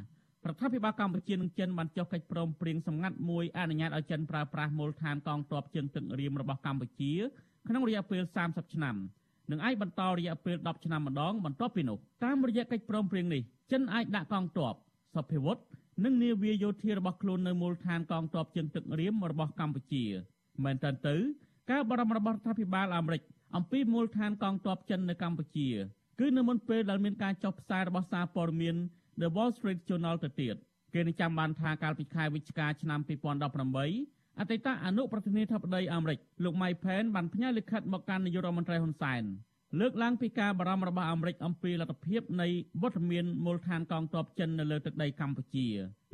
[0.55, 7.12] ដ្ឋាភិបាលកម្ពុជានិងចិនបានចុះកិច្ចព្រមព្រៀងសម្ងាត់មួយអនុញ្ញាតឲ្យចិនប្រើប្រាស់មូលដ្ឋានកងទ័ពជើងទឹករៀមរបស់កម្ពុជា
[7.68, 8.97] ក្នុងរយៈពេល30ឆ្នាំ
[9.51, 14.74] និងអាចបន្តរយៈពេល10ឆ្នាំម្ដងបន្ទាប់ពីនោះតាមរយៈកិច្ចព្រមព្រៀងនេះចិនអាចដាក់កងទ័ព
[15.14, 15.57] សព្វវុធ
[16.05, 20.05] និងនាវាយោធារបស់ខ្លួននៅមូលដ្ឋានកងទ័ពជើងទឹករៀមរបស់កម្ពុជា
[20.64, 21.14] មែនតើទៅ
[21.70, 23.22] ការបារម្ភរបស់រដ្ឋាភិបាលអាមេរិក
[23.57, 25.68] អំពីមូលដ្ឋានកងទ័ពចិននៅកម្ពុជា
[26.20, 28.76] គឺនៅមុនពេលដែលមានការចុះផ្សាយរបស់សារព័ត៌មាន
[29.20, 30.55] The Wall Street Journal ទៅទៀត
[30.94, 33.01] គេនឹងចាំបានថាកាលពីខែវិច្ឆិកាឆ្នាំ
[33.68, 39.22] 2018អតីតអនុប្រធានាធិបតីអាមេរិកលោក Mike Pence បានផ្ញើលិខិតមកកាន់នាយករដ្ឋមន្ត្រីហ៊ុនសែន
[39.80, 42.49] លើកឡើងពីការបារម្ភរបស់អាមេរិកអំពីលទ្ធភាពនៃ
[42.82, 45.66] វត្តមានមូលដ្ឋានកងទ័ពចិននៅលើទឹកដីកម្ពុជា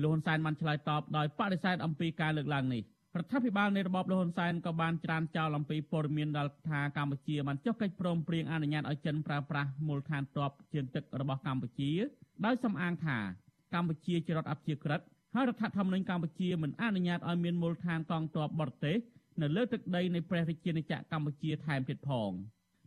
[0.03, 2.83] លោកហ៊ុនសែនបានឆ្លើយតបដោយបដិសេធអំពីការលើកឡើងនេះ
[3.19, 11.91] រដ្ឋាភិបាលនៃរបបលហ៊ុនសែនក៏បានច្រានចោលអំពីព័ត៌មានដែលថាកម្ពុជាបានចុះកិច្ចព្រមព្រៀងអនុញ្ញាតឲ្យចិនប្រើប្រាស់មូលដ្ឋានទ័ពជើងទឹករបស់កម្ពុជា
[12.45, 13.19] ដោយសំអាងថា
[13.75, 15.01] កម្ពុជាជារដ្ឋអព្យាក្រឹត
[15.35, 18.99] ហើយរដ្ឋធម្មនុញ្ញកម្ពុជាមិនអនុញ្ញាតឲ្យមានមូលដ្ឋានកងទ័ពបរទេស
[19.43, 22.31] នៅលើទឹកដីនៃព្រះរាជាណាចក្រកម្ពុជាថែមទៀតផង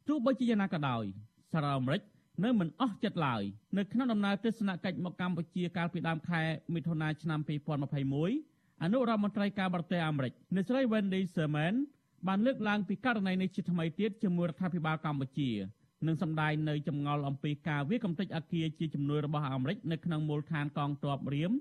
[0.07, 1.03] ទោះបីជាយ៉ាងណាក៏ដោយ
[1.51, 2.01] សារអាមេរិក
[2.43, 3.43] នៅមិនអស់ចិត្តឡើយ
[3.77, 6.41] នៅក្នុងដំណើរទស្សនកិច្ចមកកម្ពុជាកាលពីដើមខែ
[6.73, 11.75] មិថុនាឆ្នាំ2021 អនុរដ្ឋមន្ត្រីការបរទេសអាមេរិកអ្នកស្រី Wendy Sherman
[12.27, 15.51] បានលើកឡើងពីករណីនេះជាថ្មីទៀតជាមួយរដ្ឋាភិបាលកម្ពុជា
[16.07, 21.51] និងសម្ដែងនៅចម្ងល់អំពីការវាយកំទេចអគារជាជំនួយរបស់អាមេរិកនៅក្នុងមូលដ្ឋានកងទ័ពរៀម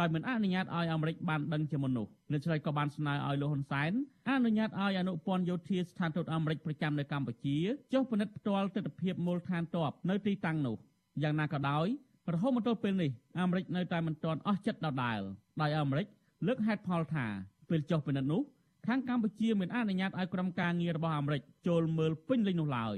[0.00, 3.92] ដោយមិនអនុញ្ញាតឲ្យអាមេរិកបានដឹងជាមុននោះអ្នកស្រីក៏បានស្នើឲ្យលោកហ៊ុនសែន
[4.28, 7.56] អនុញ្ញាតឲ្យអនុព័ន្ធយោធាស្ថានទូតអាមេរិកប្រចាំនៅកម្ពុជា
[7.92, 10.76] ចុះពិនិត្យផ្ទាល់ទិដ្ឋភាពមូលដ្ឋានទ័ពនៅទីតាំងនោះ
[11.22, 11.86] យ៉ាងណាក៏ដោយ
[12.32, 13.10] រហូតមកទល់ពេលនេះ
[13.40, 15.20] អាមេរិកនៅតែមិនទាន់អស់ចិត្តដដែល
[15.60, 16.06] ដោយអាមេរិក
[16.46, 17.26] លើកហេតុផលថា
[17.68, 18.42] ពេលចុះពិនិត្យនោះ
[18.86, 22.96] ខាងកម្ពុជាមិនអនុញ្ញាតឲ្យក្រុមការងាររបស់អាមេរិកចូលមើលពេញលេញនោះឡើយ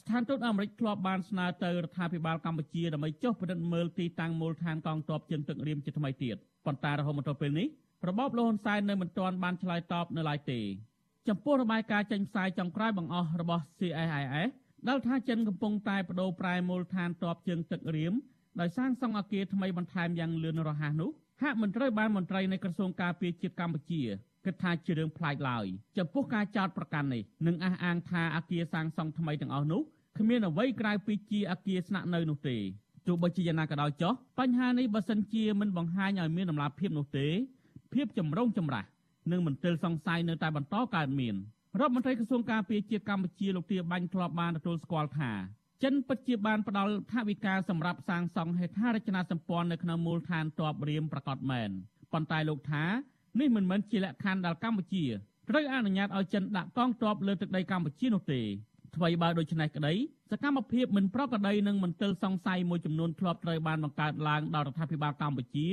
[0.00, 7.68] ស្ថានទូតអាមេរិកធ្លាប់បានស្នើទៅរដ្ឋាភិបាលកម្ពុជាដើម្បីចុះពិនិត្យមើលទីតាំងមូលដ្ឋានកងទ័ពជើងទឹករៀមជាថ្មីទៀតប៉ុន្តែរហូតមកទល់ពេលនេះ
[8.08, 10.60] របបលហ៊ុនសែននៅមិនទាន់បានឆ្លើយតបនៅឡើយទេ
[11.28, 14.50] ចំពោះរបាយការណ៍ចេញផ្សាយចុងក្រោយបង្អស់របស់ CSIS
[14.88, 18.14] ដែលថាចិនកំពុងតែបដូរប្រែមូលដ្ឋានទ័ពជើងទឹករៀម
[18.60, 21.10] ដោយសាងសង់អគារថ្មីបន្ថែមយ៉ាងលឿនរហ័សនោះ
[21.42, 24.02] ហាក់មិនត្រូវបានមន្ត្រីនៃក្រសួងការពារជាតិកម្ពុជា
[24.44, 25.66] គិតថាជារឿងប្លែកឡើយ
[25.98, 29.82] ចំពោះការចោទប្រកាន់នេះនឹងអះអាងថាអគារសាងសង់ថ្មីទាំងអស់នោះ
[30.18, 32.56] គ្មានអ្វីក្រៅពីជាអគារស្នាក់នៅនោះទេ
[33.06, 37.26] ទោះបីជាយ៉ាងណាក៏ដោយចុះបញ្ហានេះបើសិនជាមិនបង្ហាញឲ្យមានដំណាភាពនោះទេ
[37.94, 38.84] ភាពចម្រូងចម្រាស
[39.30, 41.34] និងមន្ទិលសង្ស័យនៅតែបន្តកើតមាន
[41.80, 45.32] រដ្ឋមន្ត្រីក្រសួងការពារជាតិកម្ពុជាលោកទាបាញ់ធ្លាប់បានទទួលស្គាល់ថា
[45.84, 51.70] ចិនពិតជាបានផ្ដល់ថវិកាសម្រាប់សាងសង់ហេដ្ឋារចនាសម្ព័ន្ធនៅក្នុងមូលដ្ឋានទ័ពរៀមប្រកាសមែន
[52.12, 52.84] ប៉ុន្តែលោកថា
[53.40, 55.04] នេះមិនមែនជាលក្ខខណ្ឌដែលកម្ពុជា
[55.48, 58.40] ត្រូវអនុញ្ញាតឲ្យចិនដាក់កងទ័ពលើទឹកដីកម្ពុជានោះទេ
[58.96, 59.94] ថ្មីបើដូច្នេះក្តី
[60.30, 65.68] សកម្មភាពមិនប្រក្រតីនិងមន្ទិលសង្ស័យមួយចំនួនធ្លាប់ត្រូវបានបង្កើតឡើងដោយរដ្ឋាភិបាលកម្ពុជា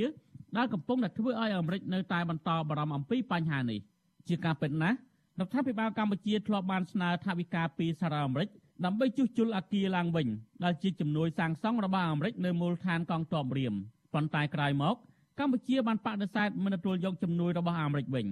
[0.56, 3.80] ដែលកំពុងតែធ្វើឲ្យអាមេរិកនៅតែបន្តបារម្ភអំពីបញ្ហានេះ
[4.28, 4.96] ជាការពិតណាស់
[5.40, 8.48] រដ្ឋាភិបាលកម្ពុជាធ្លាប់បានស្នើថវិកាពីសហរដ្ឋអាមេរិក
[8.84, 10.28] ដើម្បីជួសជុលអគារឡើងវិញ
[10.64, 13.74] ដែលជាជំនួយសាងសង់របស់អាមេរិកនៅមូលដ្ឋានកងទ័ពរៀម
[14.14, 14.96] ប៉ុន្តែក្រោយមក
[15.38, 18.26] កម្ពុជាបានបដិសេធមិនទទួលយកជំនួយរបស់អាមេរិកវិញ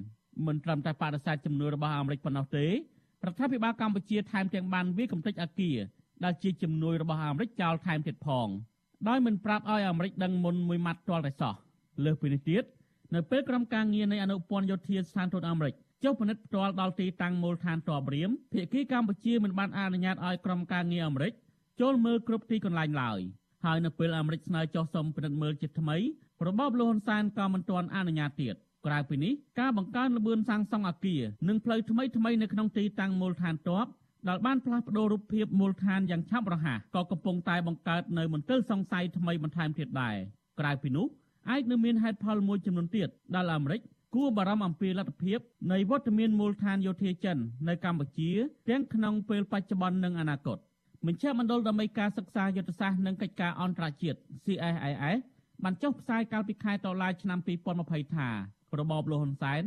[0.46, 2.70] មិនត្រឹមតែបដិសេធជំនួយរបស់អាមេរិកប៉ុណ្ណោះទេរ
[3.32, 5.76] ដ្ឋាភិបាលកម្ពុជាថែមទាំងបានវាយកំទេចអគារ
[6.24, 8.48] ដែលជាជំនួយរបស់អាមេរិកចោលថែមទៀតផង
[9.08, 11.54] ដោយមិនប្រាប់ឲ្យអាមេរិកដឹងមុនមួយម៉ាត់ទាល់តែសោះ
[12.04, 12.62] លើសពីនេះទៀត
[13.14, 15.74] នៅពេលក្រុមការងារនៃអនុព័ន្ធយោធាស្ថានទូតអាមេរិក
[16.04, 21.32] ចុះពិនិត្យផ្ទាល់ដល់ទីតាំងមូលដ្ឋានទ័ពរៀមភាគីកម្ពុជាមិនបានអនុញ្ញាតឲ្យក្រុមការងារអាមេរិក
[21.80, 23.20] ចូលមើលគ្រប់ទីកន្លែងឡើយ
[23.64, 25.96] ហើយនៅពេលអាមេរិកស្នើចុះសុំពិនិត្យមើលជាថ្មី
[26.46, 28.54] របបលហ៊ុនសែនក៏មិនទាន់អនុញ្ញាតទៀត
[28.86, 33.86] ក្រៅពីនេះការបង្កើនល្បឿនសាងសង់អគារនិងផ្លូវថ្មីថ្មីនៅក្នុងទីតាំងមូលដ្ឋានទ័ព
[34.28, 40.16] ដែលបានផ្លាស់ប្តូររូបភាពមូលដ្ឋានយ៉ាងឆាប់រហ័សក៏កំពុងតែបង្កើតនៅមន្ទិលសង្ស័យថ្មីបន្ថែមទៀតដែរ
[40.60, 41.06] ក្រៅពីនោះ
[41.50, 43.80] អាចនឹងមានហេតុផលមួយចំនួនទៀតដែលអាមេរិក
[44.14, 45.38] គួរបារម្ភអំពីលទ្ធភាព
[45.72, 47.36] នៃវត្តមានមូលដ្ឋានយោធាចិន
[47.68, 48.30] នៅកម្ពុជា
[48.68, 50.58] ទាំងក្នុងពេលបច្ចុប្បន្ននិងអនាគត
[51.06, 55.18] មជ្ឈមណ្ឌលដើម្បីការសិក្សាយុទ្ធសាស្ត្រនិងកិច្ចការអន្តរជាតិ CSIS
[55.64, 57.38] បានចុះផ្សាយកាលពីខែតុលាឆ្នាំ
[57.76, 58.28] 2020ថា
[58.78, 59.62] របបលហ៊ុនសែន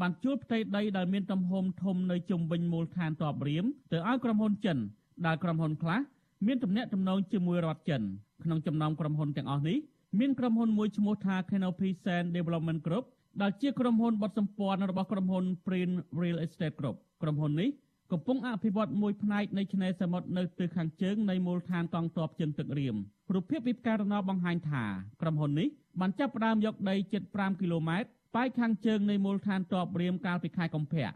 [0.00, 4.78] បានជួលផ្ទៃដីដែលមានទំហំធំនៅជុំវិញមូលដ្ឋានទ័ពរៀមទៅឲ្យក្រុមហ៊ុនចិន
[5.26, 6.00] ដែលក្រុមហ៊ុនខ្លះ
[6.46, 8.02] មានទំនាក់ទំនងជាមួយរដ្ឋចិន
[8.44, 9.78] ក្នុងចំណោមក្រុមហ៊ុនទាំងអស់នេះ
[10.20, 13.04] មានក្រុមហ៊ុនមួយឈ្មោះថា Canopy Sand Development Group
[13.42, 17.70] ដែលជាក្រុមហ៊ុនបត់សម្ព័ន្ធរបស់ក្រុមហ៊ុន Prin Real Estate Group ក្រុមហ៊ុននេះ
[18.12, 22.96] កំពុងអភិវឌ្ឍមួយផ្នែកនៃឆ្នេរសមុទ្រនៅទិសខាងជើងនៃមូលដ្ឋានកងទ័ពជើងទឹករៀម
[23.34, 24.84] រូបភាពពីផ្កាយរណបបង្ហាញថា
[25.20, 25.68] ក្រុមហ៊ុននេះ
[26.00, 31.06] បានចាប់ផ្ដើមយកដីជិត5គីឡូម៉ែត្រប៉ែកខាងជើងនៃមូលដ្ឋានទ័ពរៀមកាលពីខែកុម្ភៈ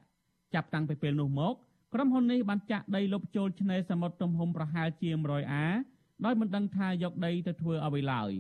[0.55, 1.55] ចាប់តាំងពីពេលនោះមក
[1.95, 5.67] ក្រុមហ៊ុននេះបានចាក់ដីលុបចូលឆ្នេរសមុទ្រទំហំប្រហែលជា100អា
[6.25, 8.33] ដោយមិនដឹងថាយកដីទៅធ្វើអ្វីឡើយ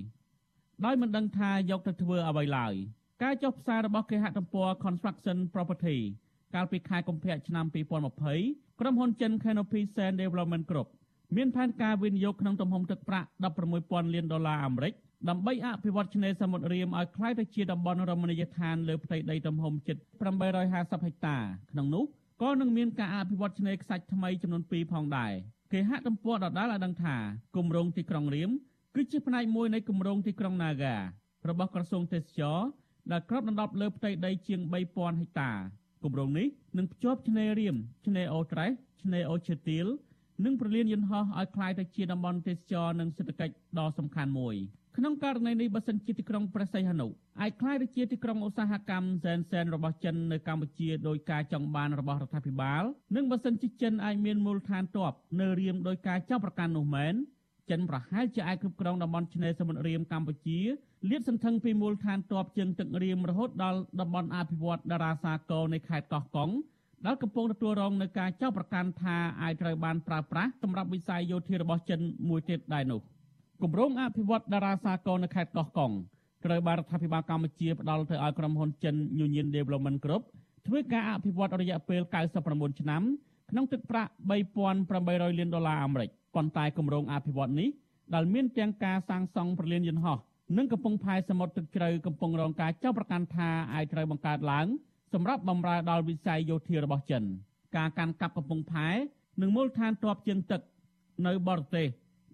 [0.84, 2.74] ដោយមិនដឹងថាយកទៅធ្វើអ្វីឡើយ
[3.22, 5.98] ការចុះផ្សាយរបស់គេហទំព័រ Construction Property
[6.54, 7.64] កាលពីខែកុម្ភៈឆ្នាំ
[8.24, 10.88] 2020ក្រុមហ៊ុនចិន Canopy Sand Development Group
[11.36, 13.28] មានផែនការវិនិយោគក្នុងទំហំទឹកប្រាក់
[13.70, 14.92] 16,000លានដុល្លារអាមេរិក
[15.28, 19.96] ដើម្បីអភិវឌ្ឍឆ្នេរសមុទ្ររៀមឲ្យក្លាយទៅជាតំបន់រមណីយដ្ឋានលើផ្ទៃដីទំហំជិត
[20.50, 21.36] 850ហិកតា
[21.70, 22.04] ក្នុងនោះ
[22.42, 25.32] ក៏នឹងមានការអភិវឌ្ឍឆ្នេរខ្សាច់ថ្មីចំនួន2ផងដែរ
[25.72, 27.16] គេហទំព័រដដែលឲ្យដឹងថា
[27.56, 28.50] គម្រោងទីក្រុងរៀម
[28.94, 30.96] គឺជាផ្នែកមួយនៃគម្រោងទីក្រុង Naga
[31.48, 32.58] របស់ក្រសួងទេសចរ
[33.12, 35.50] ដែលគ្របដណ្ដប់លើផ្ទៃដីជាង3000ហិកតា
[36.04, 36.46] គម្រោងនេះ
[36.78, 38.70] នឹងភ្ជាប់ឆ្នេររៀមឆ្នេរអូត្រេស
[39.02, 39.86] ឆ្នេរអូឈើទាល
[40.44, 44.56] និងប្រលានយន្តហោះឲ្យក្លាយទៅជាតំបន់ទេសចរនិងសេដ្ឋកិច្ចដ៏សំខាន់មួយ
[44.96, 47.06] ក្នុងករណីនេះបើសិនជាទីក្រុងព្រះសីហនុ
[47.40, 52.82] អាចក្លាយទៅជាទីក្រុងឧស្សាហកម្មសែនសែនរបស់ចិននៅកម្ពុជាដោយការចង់បានរបស់រដ្ឋាភិបាល
[53.16, 57.14] និងបើសិនជាចិនអាចមានមូលដ្ឋានទ័ពនៅរៀមដោយការចាប់ប្រកាន់នោះមែន
[57.70, 60.58] ចិនប្រហែលជាអាចគ្រប់គ្រងតំបន់ឆ្នេរសមុទ្ររៀមកម្ពុជា
[61.10, 66.50] លាតសន្ធឹងពីមូលដ្ឋានទ័ពជើងទឹករៀមរហូតដល់តំបន់អភិវឌ្ឍតារាសាគរនៃខេត្តកោះកុង
[67.06, 73.00] ដែលកំពុងទទួលរងនឹងការចោទប្រកាន់ថាអាចត្រូវបានប្រើប្រាស់សម្រាប់វិស័យយោធារបស់ចិនមួយទៀតដែរនោះ
[73.62, 75.92] គម្រោងអភិវឌ្ឍតារាសាគរនៅខេត្តកោះកុង
[76.44, 78.94] ត្រូវបានរដ្ឋាភិបាលកម្ពុជាផ្ដល់ទៅឲ្យក្រុមហ៊ុនចិន
[79.24, 80.22] Union Development Group
[80.66, 82.00] ធ្វើការអភិវឌ្ឍរយៈពេល
[82.40, 83.02] 99ឆ្នាំ
[83.50, 84.10] ក្នុងទឹកប្រាក់
[84.74, 87.68] 3800លានដុល្លារអាមេរិក ប៉ុន្តែគម្រោងអភិវឌ្ឍនេះ
[88.14, 90.18] ដែលមានទាំងការសាងសង់ប្រលានយន្តហោះ
[90.56, 94.66] និងកំពង់ផែសមុទ្រទឹកជ្រៅកំពុងរងការចោទប្រកាន់ថាអាចត្រូវបង្កើតឡើង
[95.12, 97.22] សម្រាប់បម្រើដល់វិស័យយោធារបស់ចិន
[97.76, 98.88] ការកាន់កាប់កំពង់ផែ
[99.40, 100.60] និងមូលដ្ឋានទ័ពជើងទឹក
[101.26, 101.88] នៅបរទេស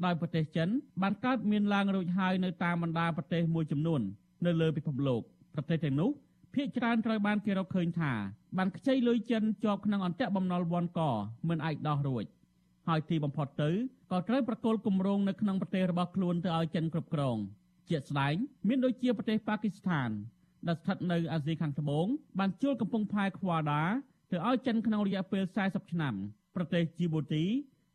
[0.04, 0.68] ដោយប្រទេសចិន
[1.02, 4.00] បានកើតមានឡើងរួចហើយនៅតាមបណ្ដាប្រទេសមួយចំនួន
[4.46, 5.22] នៅលើពិភពលោក
[5.54, 6.10] ប្រទេសទាំងនោះ
[6.54, 8.12] ភាគច្រើនត្រូវបានគេរកឃើញថា
[8.58, 11.00] បានខ្ចីលុយចិនជាប់ក្នុងអន្ទាក់បំណុលវ៉ាន់ក
[11.48, 12.24] មិនអាចដោះរួច
[12.88, 13.70] ហើយទីបំផុតទៅ
[14.12, 17.36] ក៏ត្រូវប្រកល់គម្រោងនៅក្នុងប្រទេសរបស់ខ្លួនទៅឲ្យចិនគ្រប់គ្រង
[17.90, 18.34] ជាក់ស្ដែង
[18.68, 20.10] មានដូចជាប្រទេសប៉ាគីស្ថាន
[20.66, 22.06] ដែលស្ថិតនៅអាស៊ីខាងត្បូង
[22.38, 23.82] បានជួលកំពង់ផែខ្វាដា
[24.30, 26.14] ទៅឲ្យចិនក្នុងរយៈពេល40ឆ្នាំ
[26.54, 27.44] ប្រទេសជីបូទី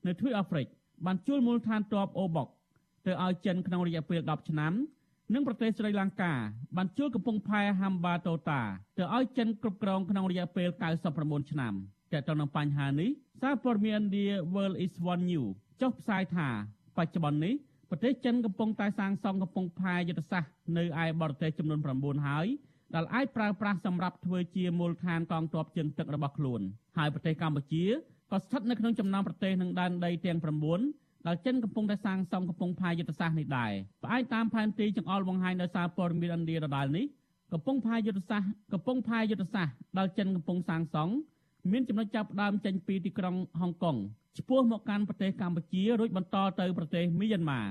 [0.08, 0.68] នៅទ្វីបអាហ្វ្រិក
[1.06, 2.48] បានជួលមូលដ្ឋានទ័ពអូបុក
[3.06, 4.74] ទៅឲ្យចិនក្នុងរយៈពេល10ឆ្នាំ
[5.34, 6.34] និងប្រទេសស្រីលង្កា
[6.78, 8.62] បានជួលកំពង់ផែហាំបាតូតា
[8.98, 10.70] ទៅឲ្យចិនគ្រប់គ្រងក្នុងរយៈពេល
[11.10, 11.74] 99ឆ្នាំ
[12.12, 13.10] តែទៅនឹងបញ្ហានេះ
[13.42, 15.50] សារព័ត៌មានឥណ្ឌា World is One News
[15.82, 16.48] ចុះផ្សាយថា
[16.98, 17.54] បច្ចុប្បន្ននេះ
[17.90, 22.48] ប្រទេសចិនកំពុងតែសាងសង់កំពង់ផែយុទ្ធសាស្ត្រនៅឯបរទេសចំនួន9ហើយ
[22.96, 26.62] ដែលអាចប្រើប្រាស់សម្រាប់ធ្វើជាមូលដ្ឋានកងទ័ពជើងទឹករបស់ខ្លួន
[26.98, 27.86] ហើយប្រទេសកម្ពុជា
[28.32, 30.40] ក៏ស្ថិតនៅក្នុងចំណោមប្រទេសនឹងដែនដីទាំង
[30.84, 33.72] 9ដែលចិនកំពុងតែសាងសង់កំពង់ផែយុទ្ធសាស្ត្រនេះដែរ
[34.04, 37.06] ផ្អែកតាមផែនទីចង្អុលបង្ហាញដោយសារព័ត៌មានឥណ្ឌាដដែលនេះ
[37.54, 41.14] កំពង់ផែយុទ្ធសាស្ត្រកំពង់ផែយុទ្ធសាស្ត្រដែលចិនកំពុងសាងសង់
[41.72, 43.98] មានចំណុចចាប់ផ្ដើមចេញពីទីក្រុងហុងកុង
[44.38, 47.62] ឆ្ពោះមកកាន់ប្រទេសកម្ពុជារួចបន្តទៅប្រទេសមីយ៉ាន់ម៉ា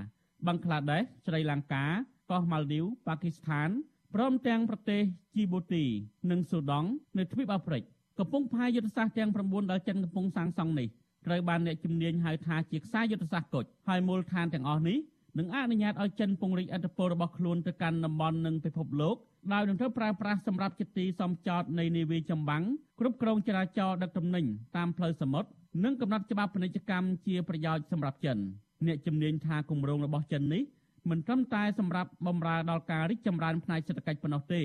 [0.47, 1.85] បង់ក្លាដេសស្រីលង្កា
[2.31, 3.69] កោះម៉ាល់ឌីវប៉ាគីស្ថាន
[4.15, 5.03] ព្រមទាំងប្រទេស
[5.35, 5.85] ជីបូទី
[6.31, 7.83] និងស៊ូដង់នៅទ្វីបអាហ្វ្រិក
[8.19, 10.89] កំពុងផាយយុទ្ធសាស្ត្រទាំង9ដែលចិនកំពុងសាងសង់នេះ
[11.27, 14.99] ត្រូវបានអ្នកជំនាញហៅថាជាខ្សែយុទ្ធសាស្ត្រគុជហើយមូលដ្ឋានទាំងអស់នេះ
[15.39, 19.17] នឹងអនុញ្ញាតឲ្យចិនពង្រីកអធិបតេយ្យរបស់ខ្លួនទៅកាន់តំបន់និងពិភពលោក
[19.53, 22.63] ដោយនឹងត្រូវប្រើប្រាស់សម្រាប់ជាទីសំចតនៃនាវាចម្បាំង
[23.01, 24.45] គ្រប់គ្រងចរាចរណ៍ដឹកទំនិញ
[24.77, 25.49] តាមផ្លូវសមុទ្រ
[25.85, 28.39] និងកំណត់ច្បាប់ពាណិជ្ជកម្មជាប្រយោជន៍សម្រាប់ចិន
[28.87, 30.63] អ្នកជំនាញថាគម្រោងរបស់ចិននេះ
[31.11, 34.63] មិនត្រឹមតែសម្រាប់បម្រើដល់ការរីកចម្រើនផ្នែកសេដ្ឋកិច្ចប៉ុណ្ណោះទេ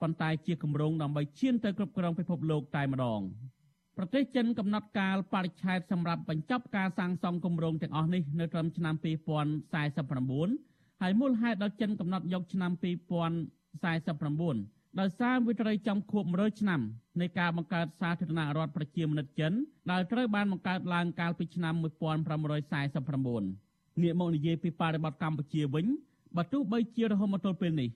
[0.00, 3.20] ប៉ុន្តែជាគម្រោងដើម្បីឈានទៅគ្រប់គ្រងពិភពលោកតែម្ដង
[3.96, 8.94] ប្រទេសចិនកំណត់កាលបរិច្ឆេទសម្រាប់បញ្ចប់ការសាងសង់គម្រោងទាំងអស់នេះនៅត្រឹមឆ្នាំ
[9.72, 12.80] 2049ហើយមូលហេតុដែលចិនកំណត់យកឆ្នាំ2049
[15.00, 16.80] ដោយសារវាត្រូវចំខួប100ឆ្នាំ
[17.20, 19.52] នៃការបង្កើតសាធារណរដ្ឋប្រជាមានិតចិន
[19.90, 21.84] ដែលត្រូវបានបង្កើតឡើងកាលពីឆ្នាំ1549
[24.02, 25.86] ងាកមកនិយាយពីបរិបទកម្ពុជាវិញ
[26.36, 27.88] បើទោះបីជារហូតមកទល់ពេលនេះ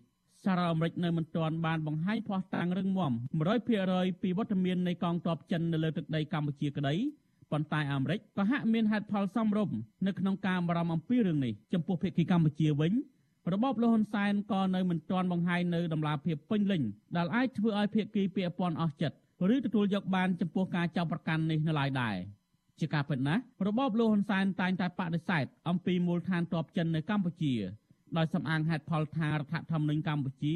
[0.45, 3.13] សារអាមេរិកនៅមិនទាន់បានបង្ហាញភ័ស្តុតាងរឹងមាំ
[3.67, 6.95] 100%ពីវត្តមាននៃកងទ័ពចិននៅលើទឹកដីកម្ពុជាក្តី
[7.51, 9.77] ប៉ុន្តែអាមេរិកក៏ហាក់មានហេតុផលសមរម្យ
[10.07, 12.93] នៅក្នុងការបារម្ភអំពីរឿងនេះចំពោះភាគីកម្ពុជាវិញ
[13.53, 16.83] របបលហ៊ុនសែនក៏នៅមិនទាន់បង្ហាញនៅដំណាភាពពេញលេញ
[17.17, 19.17] ដែលអាចធ្វើឲ្យភាគីពាក់ព័ន្ធអស់ចិត្ត
[19.55, 22.17] ឬទទួលយកបានចំពោះការចាប់ប្រកាន់នេះនៅឡើយដែរ។
[22.81, 27.55] ជាការពិតណាស់របបលោកហ៊ុនសែនតែងតែបដិសេធអំពីមូលដ្ឋានទ័ពចិននៅកម្ពុជា
[28.19, 30.55] ដោយសំអាងហេតុផលថារដ្ឋធម្មនុញ្ញកម្ពុជា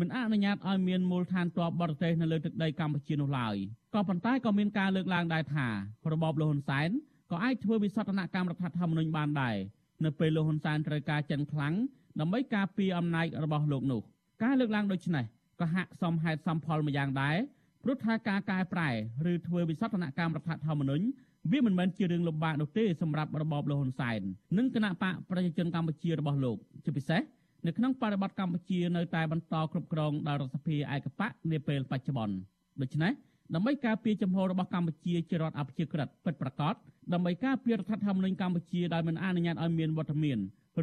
[0.00, 3.56] មិនអនុញ្ញាតឲ្យមានមូលដ្ឋានទ័ពបរទេសនៅលើទឹកដីកម្ពុជានោះឡើយ
[3.94, 5.66] ក៏ប៉ុន្តែក៏មានការលើកឡើងដែរថា
[6.12, 6.88] របបលោកហ៊ុនសែន
[7.30, 9.56] ក៏អាចធ្វើវិសោធនកម្មរដ្ឋធម្មនុញ្ញបានដែរ
[10.04, 11.74] នៅពេលលោកហ៊ុនសែនត្រូវការចិនខ្លាំង
[12.20, 14.00] ដើម្បីការពារអំណាចរបស់លោកនោះ
[14.42, 15.24] ការលើកឡើងដូចនេះ
[15.60, 17.36] ក៏ហាក់សមហេតុសមផលមួយយ៉ាងដែរ
[17.82, 18.90] ព្រោះថាការកែប្រែ
[19.30, 21.04] ឬធ្វើវិសោធនកម្មរដ្ឋធម្មនុញ្ញ
[21.52, 24.20] វាមិនមែនជារឿងលំបាកនោះទេសម្រាប់របបលោកហ៊ុនសែន
[24.58, 27.20] និងគណៈបកប្រជាជនកម្ពុជារបស់លោកជាពិសេស
[27.66, 32.36] នៅក្នុងបរិបទកម្ពុជានៅតែបន្តគ្រប់គ្រងដោយរដ្ឋសភាឯកបកនាពេលបច្ចុប្បន្ន
[32.82, 33.12] ដូច្នេះ
[33.54, 36.74] ដើម្បីការពារចំហរបស់កម្ពុជាជារដ្ឋអព្យាក្រឹតពិតប្រាកដ
[37.12, 40.38] ដើម្បីការពាររដ្ឋធម្មនុញ្ញកម្ពុជាដែលមិនអនុញ្ញាតឲ្យមានវត្តមាន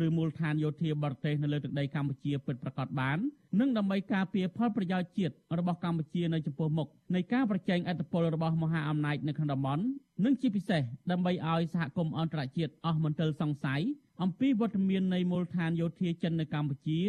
[0.05, 3.17] ឬមូលដ្ឋានយោធាបរទេសនៅលើទឹកដីកម្ពុជាពិតប្រាកដបាន
[3.59, 9.83] និងដើម្បីការពារផលប្រយោជន៍ជាតិរបស់កម្ពុជានៅចំពោះមុខនៃការប្រជែងឥទ្ធិពលរបស់មហាអំណាចនៅក្នុងតំបន់
[10.23, 10.81] និងជាពិសេស
[11.11, 13.81] ដើម្បីឲ្យសហគមន៍អន្តរជាតិអស់មន្ទិលសង្ស័យ
[14.21, 16.99] អំពីវត្តមាននៃមូលដ្ឋានយោធាចិននៅកម្ពុជា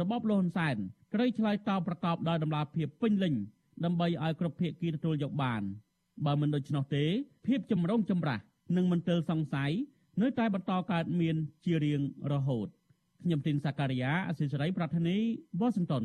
[0.00, 0.76] របបលហ៊ុនសែន
[1.14, 3.34] ត្រូវឆ្លើយតបប្រកបដោយតម្លាភាពពេញលេញ
[3.84, 5.62] ដើម្បីឲ្យគ្រប់ភាគីទទួលយកបាន
[6.24, 7.04] បើមិនដូច្នោះទេ
[7.46, 8.40] ភាពចម្រូងចម្រាស
[8.76, 9.72] និងមន្ទិលសង្ស័យ
[10.22, 12.00] នៅតែបន្តកើតមានជារៀង
[12.32, 12.68] រហូត
[13.22, 15.16] ខ្ញុំទីនសាការីយ៉ាអសិសរីប្រធានី
[15.60, 16.04] វ៉ាស៊ីនតោន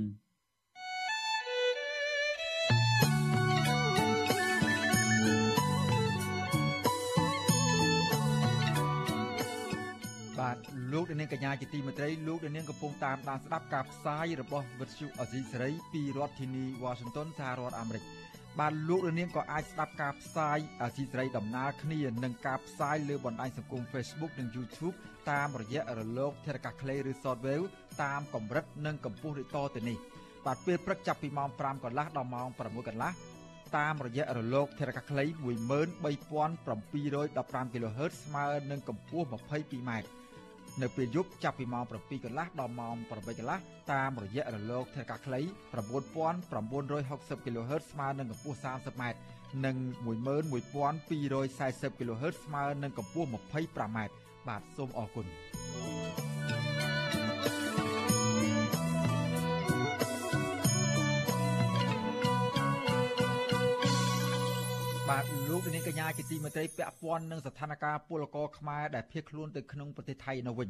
[10.39, 10.57] បាទ
[10.93, 18.03] លោកនាងកញ្ញាជាទីមេត្រីលោកនាងកំពុងតាមដានស្ដាប់ការផ្សាយរបស់វិទ្យុអេស៊ីសេរីពីរដ្ឋធានី Washington សហរដ្ឋអាមេរិក
[18.58, 24.95] បាទលោកនាងក៏អាចស្ដាប់ការផ្សាយអេស៊ីសេរីដំណើរគ្នានឹងការផ្សាយលើបណ្ដាញសង្គម Facebook និង YouTube
[25.32, 27.66] តាមរយៈរលក ធារកាសខ្លីឬ Shortwave
[28.04, 29.97] តាមកម្រិតនិងកម្ពស់ដូចតទៅនេះ
[30.45, 33.12] បាទពេលព្រឹកចាប់ពីម៉ោង5កន្លះដល់ម៉ោង6កន្លះ
[33.78, 40.18] តាមរយៈរលកធារកាសខ្លី13715 kHz ស្មើនឹងកម្ពស់ 22m
[40.82, 43.59] នៅពេលយប់ចាប់ពីម៉ោង7កន្លះដល់ម៉ោង8កន្លះ
[43.91, 49.03] តាមរយៈរលកធាតុអាកាសខ្លី9960 kHz ស្មើនឹងកម្ពស់ 30m
[49.65, 53.97] និង11240 kHz ស្មើនឹងកម្ពស់ 25m
[54.47, 55.26] បាទសូមអរគុណ
[65.20, 70.70] បាទលោកនាងកញ្ញាជាទីមេត្រីពាក់ព័ន្ធនឹងស្ថានភាពពលករខ្មែរដែលភៀសខ្លួនទៅក្នុងប្រទេសថៃនៅវិញ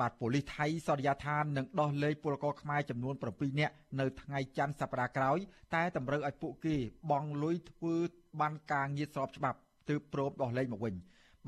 [0.00, 5.38] បាទប៉ូលីសថៃសន្យាថានឹងដោះលែងពលករខ្មែរចំនួន7នាក់នៅថ្ងៃច័ន្ទសប្តាហ៍ក្រោយ
[5.74, 6.76] តែតម្រូវឲ្យពួកគេ
[7.10, 7.94] បង់លុយធ្វើ
[8.40, 10.94] បានការងារស្របច្បាប់ទើបព្រមដោះលែងមកវិញ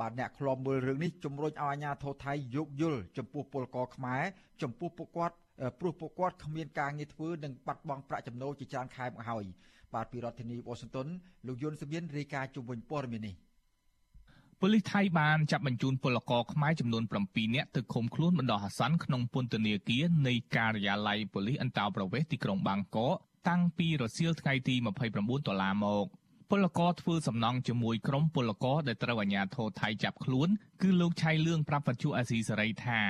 [0.01, 4.23] បាទអ្នកខ្លំមើលរឿងនេះជំរុញឲ្យអាជ្ញាធរថៃយោគយល់ចំពោះពលករខ្មែរ
[4.63, 5.37] ចំពោះពួកគាត់
[5.81, 9.45] ព្រោះពួកគាត់គ្មានការងារធ្វើនិងបាត់បង់ប្រាក់ចំណូលជាច្រើនខែមកហើយ
[9.95, 11.09] បាទពីរដ្ឋធានី Washington
[11.47, 13.35] លោកយុនសមៀនរាយការណ៍ជុំវិញព័ត៌មាននេះ
[14.61, 23.15] ប៉ូលីសថៃបានចាប់បញ្ជូនពលករខ្មែរចំនួន7នាក់ទៅឃុំខ្លួនបណ្ដោះអាសន្នក្នុងពន្ធនាគារនៃការិយាល័យប៉ូលីសអន្តោប្រវេសន៍ទីក្រុងបាងកក
[23.49, 24.75] តាំងពីរសៀលថ្ងៃទី
[25.13, 26.07] 29ដុល្លារមក
[26.51, 30.49] ពលករធ្វើសំណង់ជាមួយក្រុមពលករដែលត្រូវអាជ្ញាធរថៃចាប់ខ្លួន
[30.83, 33.01] គឺលោកឆៃលឿងប្រាប់បច្ចុប្បន្នអាស៊ីសេរីថា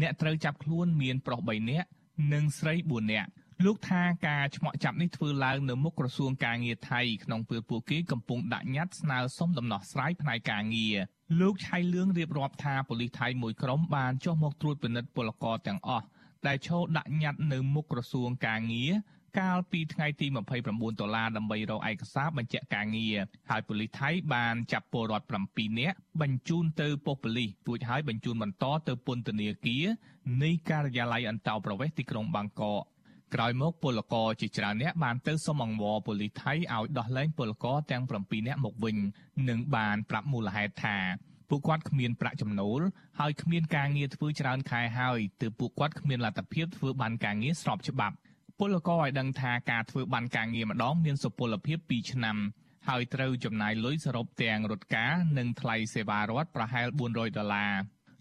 [0.00, 1.88] អ្នកត្រូវចាប់ខ្លួនមានប្រុស3នាក់
[2.32, 3.28] និងស្រី4នាក់
[3.64, 10.96] លោកថាការឆ្មក់ចាប់នេះធ្វើឡើងនៅមុខក្រសួងការងារថៃក្នុងពេលពួកគេកំពុងដាក់ញត្តិស្នើសុំដំណោះស្រាយផ្នែកការងារ
[11.40, 16.06] លោកឆៃលឿងរៀបរាប់ថាប៉ូលីសថៃមួយក្រុមបានចុះមកត្រួតពិនិត្យពលករទាំងអស់
[16.46, 18.92] ដែលឈរដាក់ញត្តិនៅមុខក្រសួងការងារ
[19.40, 20.26] កាលពីថ្ងៃទី
[20.62, 23.16] 29ដុល្លារដើម្បីរកឯកសារបញ្ជាក់ការងារ
[23.50, 29.84] ហើយប៉ូលីសថៃបានចាប់ពលរដ្ឋ7នាក់បញ្ជូនទៅប៉ុស្តិ៍ប៉ូលីសរួចហើយបញ្ជូនបន្តទៅពន្ធនាគារ
[30.42, 32.82] នៃការិយាល័យអន្តោប្រវេសន៍ទីក្រុងបាងកក
[33.34, 38.96] ក្រោយមកពលករជាច្រើនអ្នកបានទៅសុំអង្វរប៉ូលីសថៃឲ្យដោះលែងពលករទាំង7នាក់មកវិញ
[39.48, 40.96] និងបានប្រាប់មូលហេតុថា
[41.48, 42.80] ពួកគាត់គ្មានប្រាក់ចំណូល
[43.18, 48.16] ហើយគ្មានការងារធ្វើច្រើនខែហើយទើបពួកគាត់គ្មានលទ្ធភាពធ្វើបានការងារស្របច្បាប់
[48.58, 52.36] ពលករឲ្យដឹងថាការធ្វើបានការងារម្ដងមានសុពលភាព2ឆ្នាំ
[52.88, 57.72] ហើយត្រូវចំណាយលុយសរុបទាំងរត់ការនិងថ្លៃសេវារដ្ឋប្រហែល400ដុល្លារ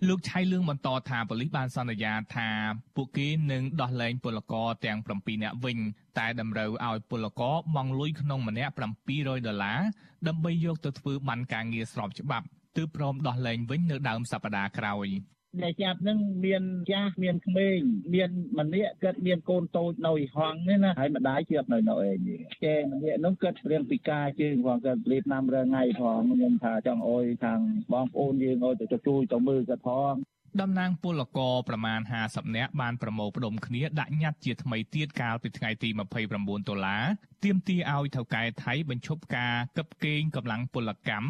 [0.07, 2.49] លោកឆៃលឿងបន្តថាប៉ូលីសបានសន្យាថា
[2.95, 5.77] ពួកគេនឹងដោះលែងពលករទាំង7នាក់វិញ
[6.19, 8.73] តែតម្រូវឲ្យពលករបង់លុយក្នុងម្នាក់
[9.09, 9.79] 700ដុល្លារ
[10.27, 15.07] ដើម្បីយកទៅធ្វើបានការងារស្របច្បាប់ទើបព្រមដោះលែងវិញនៅដើមសប្តាហ៍ក្រោយ។
[15.61, 17.77] អ្នកចាប់នឹងមានចាស់មានក្មេង
[18.13, 18.29] មាន
[18.59, 27.59] ម្នាក់គាត់មានកូនតូចនៅហងនេះណាហើយម្ដាយជាប់នៅនៅឯនេះចេម្នាក់នោះគាត់រៀងពិការជើងផងគាត់លេបណាំរើថ្ងៃផងខ្ញុំថាចង់អុយខាង
[27.93, 30.15] បងប្អូនយើងអុយទៅជួយទៅមើលគាត់ផង
[30.61, 35.89] តំណាងពលករប្រមាណ50នាក់បានប្រមូលផ្ដុំគ្នាដាក់ញត្តិជាថ្មីទៀតកាលពីថ្ងៃទី
[36.29, 37.03] 29ដុល្លារ
[37.43, 41.27] ទាមទារឲ្យថៅកែថៃបញ្ឈប់ការកឹបកេងកម្លាំងពលកម្ម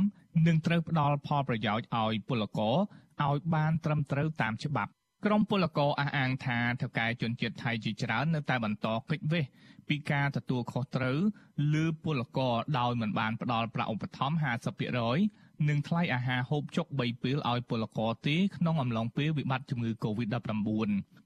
[0.48, 2.76] និងត្រូវផ្ដល់ផលប្រយោជន៍ឲ្យពលករ
[3.24, 4.92] ឲ្យបានត្រឹមត្រូវតាមច្បាប់
[5.26, 9.46] ក្រមពលករអះអាងថាថៅកែជនជាតិថៃជាច្រើននៅតែបន្តគេចវេះ
[9.88, 11.20] ពីការទទួលខុសត្រូវ
[11.74, 14.44] លើពលករដោយមិនបានផ្ដល់ប្រាក់ឧបត្ថម្ភ
[15.06, 20.54] 50%និងថ្លៃអាហារហូបចុក3ពេលឲ្យពលករទេក្នុងអំឡុងពេលវិបត្តិជំងឺ Covid-19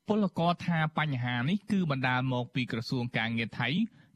[0.08, 3.70] ពលករថាបញ្ហានេះគឺបណ្ដាលមកពីក្រសួងការងារថៃ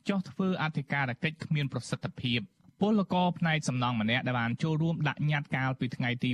[0.09, 2.39] ចោះធ្វើអធិការកិច្ចគ្មានប្រសិទ្ធភាព
[2.81, 6.29] ពលករផ្នែកសំណង់ម្នាក់ដែលបានចូលរួមដាក់ញត្តិកាលពីថ្ងៃទី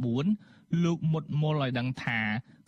[0.00, 2.20] 29 លោកមុតមុលឲ្យដឹងថា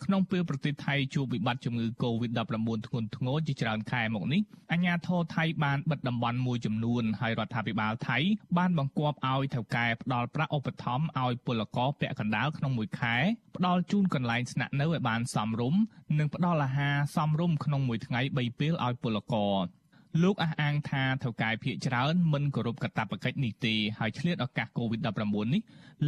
[0.05, 4.41] ក្នុងពេលប្រទេសថៃជួបវិបត្តិជំងឺ Covid-19 ធ្ងន់ធ្ងរជាច្រើនខែមកនេះ
[4.71, 8.17] អាជ្ញាធរថៃបានបិទតំបន់មួយចំនួនហើយរដ្ឋាភិបាលថៃ
[8.57, 13.15] បានបង្គាប់ឲ្យថៅកែផ្ដល់ប្រាក់ឧបត្ថម្ភឲ្យពលករពាក់កណ្ដាលក្នុងមួយខែ
[13.57, 15.81] ផ្ដល់ជូនកន្លែងស្នាក់នៅឲ្យបានសមរម្យ
[16.19, 19.55] និងផ្ដល់អាហារសមរម្យក្នុងមួយថ្ងៃ3ពេលឲ្យពលករ
[20.21, 25.61] លោកអះអាងថាថៅកែភៀកច្រើនមិនគោរពកាតព្វកិច្ចនេះទេហើយឆ្លៀតឱកាស COVID-19 នេះ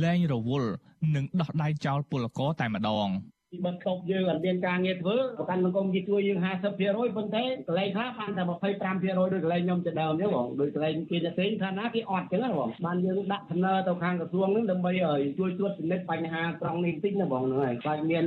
[0.04, 0.72] លែងរវល់
[1.16, 3.10] និងដោះដៃចោលពលករតែម្ដង
[3.56, 6.40] ពពីបិទឈប់យើងអត់មានការងារធ្វើប្រកាន់សង្គមគេជួយយើង
[6.78, 14.92] 50%ប៉ុន្តែកន្លែងខ្លះបានតែ25%ដូចកន្លែងខ្ញុំទៅដើមអញ្ចឹងបងដូចកន្លែងគេផ្សេងថាណាគេអត់អញ្ចឹងណាបងបានយើងដាក់ដំណើរទៅខាងក្រសួងហ្នឹងដើម្បី
[15.40, 18.24] ជួយត្រួតពិនិត្យបញ្ហាត្រង់នេះបន្តិចណាបងហ្នឹងហើយខ្លាចមាន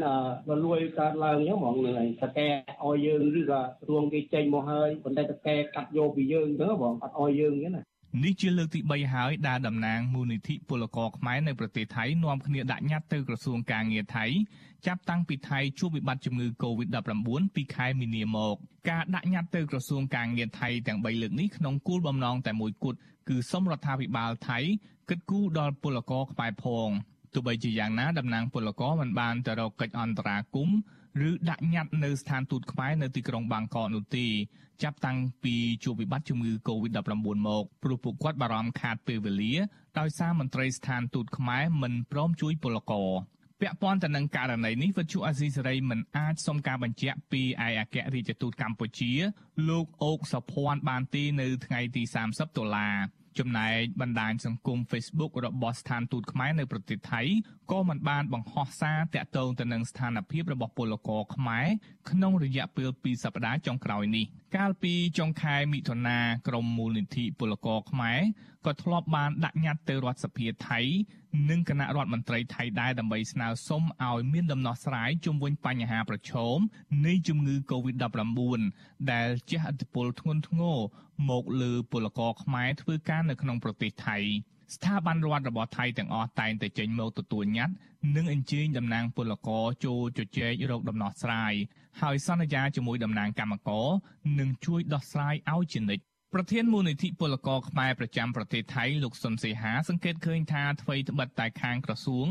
[0.50, 2.48] រលួយកើតឡើងអញ្ចឹងបងហ្នឹងហើយតកែ
[2.84, 7.88] ឲ្យយើងឬក៏ក្រសួងគេចេញមកហើយប៉ុន្តែតកែកាត់យកពីយើងអញ្ចឹងបងអត់ឲ្យយើងអញ្ចឹងណា
[8.22, 14.24] នេះជាលើកទី3ហើយដែលតំណាងមូលនិធិពលករខ្មែរនៅប្រទេសថៃនាំគ្នាដាក់ញត្តិទៅក្រសួងការងារថៃ
[14.86, 18.56] ចាប់តាំងពីថៃជួបវិបត្តិជំងឺ Covid-19 ពីខែមីនាមក
[18.90, 22.98] ការដាក់ញត្តិទៅក្រសួងការងារថៃទាំង3លើកនេះក្នុងគោលបំណងតែមួយគត់
[23.28, 24.59] គឺសូមរដ្ឋាភិបាលថៃ
[25.09, 26.88] គិតគូរដល់ពលករខ្មែរផង
[27.34, 30.78] ទោះបីជាយ៉ាងណាតំណាងពលករមិនបានទៅរកកិច្ចអន្តរាគមន៍
[31.28, 34.26] ឬដាក់ញត្តិនៅស្ថានទូតខ្មែរនៅទីក្រុងបាងកកនោះទេ
[34.82, 35.54] ចាប់តាំងពី
[35.84, 37.00] ជួបវិបត្តិជំងឺ Covid-19
[37.46, 39.54] មកព្រោះពួកគាត់បារម្ភខាតពេលវេលា
[39.98, 43.10] ដោយសារមន្ត្រីស្ថានទូតខ្មែរមិនព្រមជួយពលករ
[43.60, 49.12] ពាក់ព័ន្ធទៅនឹងករណីនេះវិទ្យុអាស៊ីសេរីមិនអាចសុំការបញ្ជាក់ពីឯកអគ្គរដ្ឋទូតកម្ពុជា
[49.68, 52.88] លោកអូកសុភ័ណ្ឌបានទេនៅថ្ងៃទី30តុលា
[53.39, 57.22] ចំណែកបណ្ដាញសង្គម Facebook របស់ស្ថានទូតខ្មែរនៅប្រទេសថៃ
[57.70, 61.66] ក៏មិនបានបង្ហោះសារតាក់ទងទៅនឹងស្ថានភាពរបស់ពលករខ្មែរ
[62.11, 64.24] ក្នុងរយៈពេល2សប្តាហ៍ចុងក្រោយនេះ
[64.57, 66.18] កាលពីចុងខែមិថុនា
[66.49, 68.20] ក្រមមូលនិធិពលករខ្មែរ
[68.66, 70.80] ក៏ធ្លាប់បានដាក់ញត្តិទៅរដ្ឋសភាថៃ
[71.51, 76.57] និងគណៈរដ្ឋមន្ត្រីថៃដែរដើម្បីស្នើសុំឲ្យមានដំណោះស្រាយជុំវិញបញ្ហាប្រឈម
[77.07, 78.61] នៃជំងឺ Covid-19
[79.12, 80.78] ដែលជះឥទ្ធិពលធ្ងន់ធ្ងរ
[81.30, 84.18] មកលើពលករខ្មែរធ្វើការនៅក្នុងប្រទេសថៃ
[84.74, 87.74] ស្ថាប័នរដ្ឋរបស់ថៃទាំងអស់តែងតែចេញមកទទួលញត្តិ
[88.16, 91.55] និងអញ្ជើញតំណាងពលករចូលជជែករកដំណោះស្រាយ
[92.01, 93.89] ហើយសន្យាជាមួយតំណាងកម្មករ
[94.39, 102.26] នឹងជួយដោះស្រាយឲ្យជានិច្ចប្រធានមូលនិធិពលករខ្មែរប្រចាំប្រទេសថៃលោកសុនសេហាសង្កេតឃើញថាអ្វីត្បិតតែខាងក្រសួង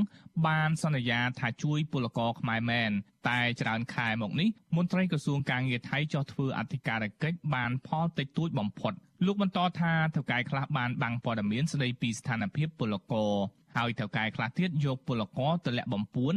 [0.47, 2.91] បានសន្យាថាជួយពលករខ្មែរមែន
[3.30, 8.93] តែច្រើនខែមកនេះមន្ត្រីក្រសួងការងារថៃចោះធ្វើអធិការកិច្ចបានផលតិចតួចបំផុត
[9.26, 13.34] លោកបន្តថាថៅកែខ្លះបានបាំងព័ត៌មានស្ដីពីស្ថានភាពពលករ
[13.78, 16.34] ហើយថៅកែខ្លះទៀតយកពលករទៅលាក់បំពួន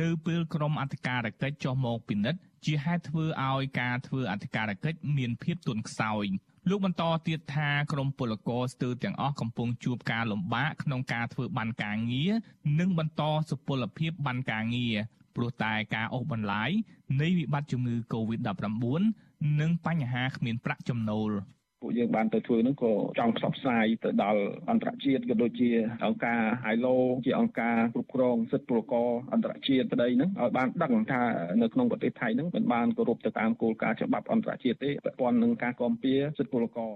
[0.00, 6.26] នៅពេលក្រុមអធិការកិច្ចចុះមកពិនិត្យ ជាហេតុធ្វើឲ្យការធ្វើអធិការកិច្ចមានភាពទន់ខ្សោយ
[6.68, 12.32] លោកបន្តទៀតថាក្រមពលករស្ទើរទាំងអស់កំពុងជួបការលំបាកក្នុងការធ្វើបានការងារ
[12.78, 14.96] និងបន្តសុពលភាពបានការងារ
[15.36, 16.70] ព្រោះតែការអូសបន្លាយ
[17.20, 19.02] នៃវិបត្តិជំងឺ Covid-19
[19.60, 21.30] និងបញ្ហាគ្មានប្រាក់ចំណូល
[21.80, 25.70] ពួកយើងបានទៅធ្វើហ្នឹងក៏ចង់ផ្សព្វផ្សាយទៅដល់អន្តរជាតិក៏ដូចជា
[26.04, 26.40] អង្គការ
[26.74, 31.22] ILO ជាអង្គការគ្រប់គ្រងសិទ្ធិពលករអន្តរជាតិប្តីហ្នឹងឲ្យបានដឹងថា
[31.62, 36.94] នៅក្នុងប្រទេសថៃហ្នឹងមិនបានគោរពទៅតាមគោលការណ៍ច្បាប់អន្តរជាតិទេពាក់ព័ន្ធនឹងការគាំពៀសិទ្ធិពលករ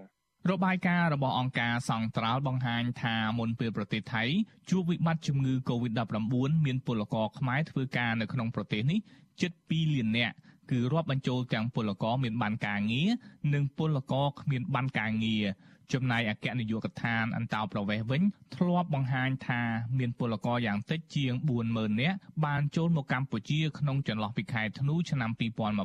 [0.53, 4.25] របាយការណ៍របស់អង្គការសង្ត្រាល់បង្ហាញថាមុនពេលប្រទេសថៃ
[4.71, 9.01] ជួបវិបត្តិជំងឺ Covid-19 មានពលករខ្មែរធ្វើការនៅក្នុងប្រទេសនេះ
[9.41, 10.35] ជិត2លាននាក់
[10.71, 13.09] គឺរាប់បញ្ចូលទាំងពលករមានបានការងារ
[13.55, 15.45] និងពលករគ្មានបានការងារ
[15.93, 18.23] ចំណែកអគ្គនាយកដ្ឋានអន្តោប្រវេសន៍វិញ
[18.57, 19.63] ធ្លាប់បង្ហាញថា
[19.99, 21.33] មានពលករយ៉ាងតិចជាង
[21.69, 25.31] 40000នាក់បានចូលមកកម្ពុជាក្នុងចន្លោះពីខែធ្នូឆ្នាំ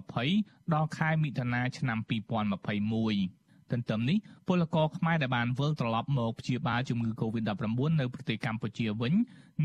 [0.09, 3.38] 2020ដល់ខែមិថុនាឆ្នាំ2021
[3.71, 4.17] ទន្ទឹមនេះ
[4.47, 9.13] ពលករខ្មែរដែលបានវិលត្រឡប់មកព្យាបាលជំងឺ Covid-19 នៅប្រទេសកម្ពុជាវិញ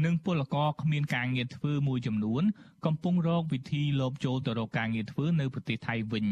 [0.05, 2.43] និងពលករគ្មានការងារធ្វើមួយចំនួន
[2.87, 6.27] កំពុងរកវិធីលបចូលទៅរកការងារធ្វើនៅប្រទេសថៃវិញ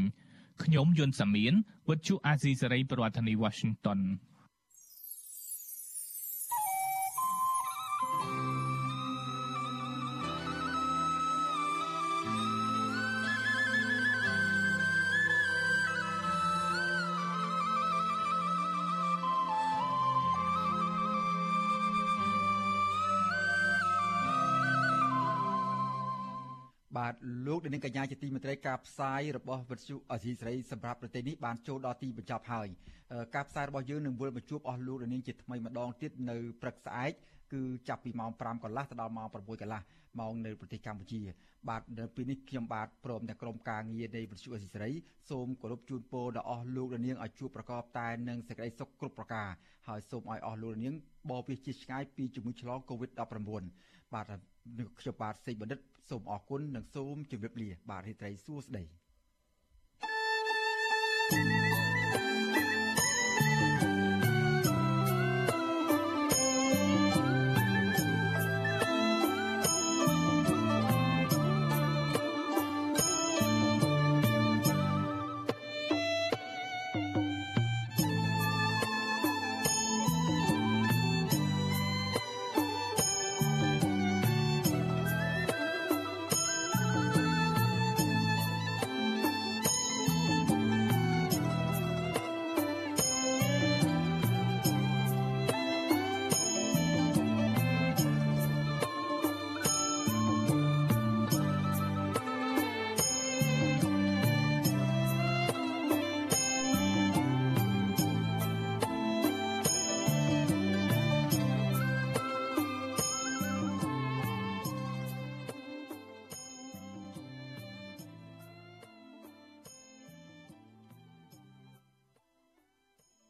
[0.64, 1.52] ខ្ញុំយុនសាមៀន
[1.88, 4.00] វិទ្យុអាស៊ីសេរីប្រធានាធិបតី Washington
[26.98, 27.14] បាទ
[27.46, 32.68] លោកនាងកញ្ញាជាទីមេត្រីការផ្សាយរបស់វិទ្យុអសីសេរីសម្រាប់ប្រទេសនេះបានចូលដល់ទីបញ្ចប់ហើយ
[33.34, 37.12] ការផ្សាយរបស់យើងនឹងវិលបញ្ជួបអស់លោកនាងជាថ្មីម្ដងទៀតនៅព្រឹកស្អែក
[37.52, 39.80] គឺចាប់ពីម៉ោង5កន្លះទៅដល់ម៉ោង6កន្លះ
[40.20, 41.20] ម៉ោងនៅប្រទេសកម្ពុជា
[41.68, 44.92] បាទនៅពេលនេះខ្ញុំបាទព្រមទាំងក្រុមការងារនៃវិទ្យុអសីសេរី
[45.30, 49.48] សូមគោរពជូនពរដល់អស់លោកនាងឲ្យជួបប្រកបតែនឹងសេចក្តីសុខគ្រប់ប្រការ
[49.88, 50.94] ហើយសូមឲ្យអស់លោកនាង
[51.30, 53.64] បបិជាឆ្ងាយពីជំងឺឆ្លង Covid-19
[54.14, 58.84] បាទខ្ញុំបាទសេកបណ្ឌិត សូមអរគុណនិងសូមជម្រាបលាបាទរីត្រីសួស្តី
[61.32, 61.61] thank you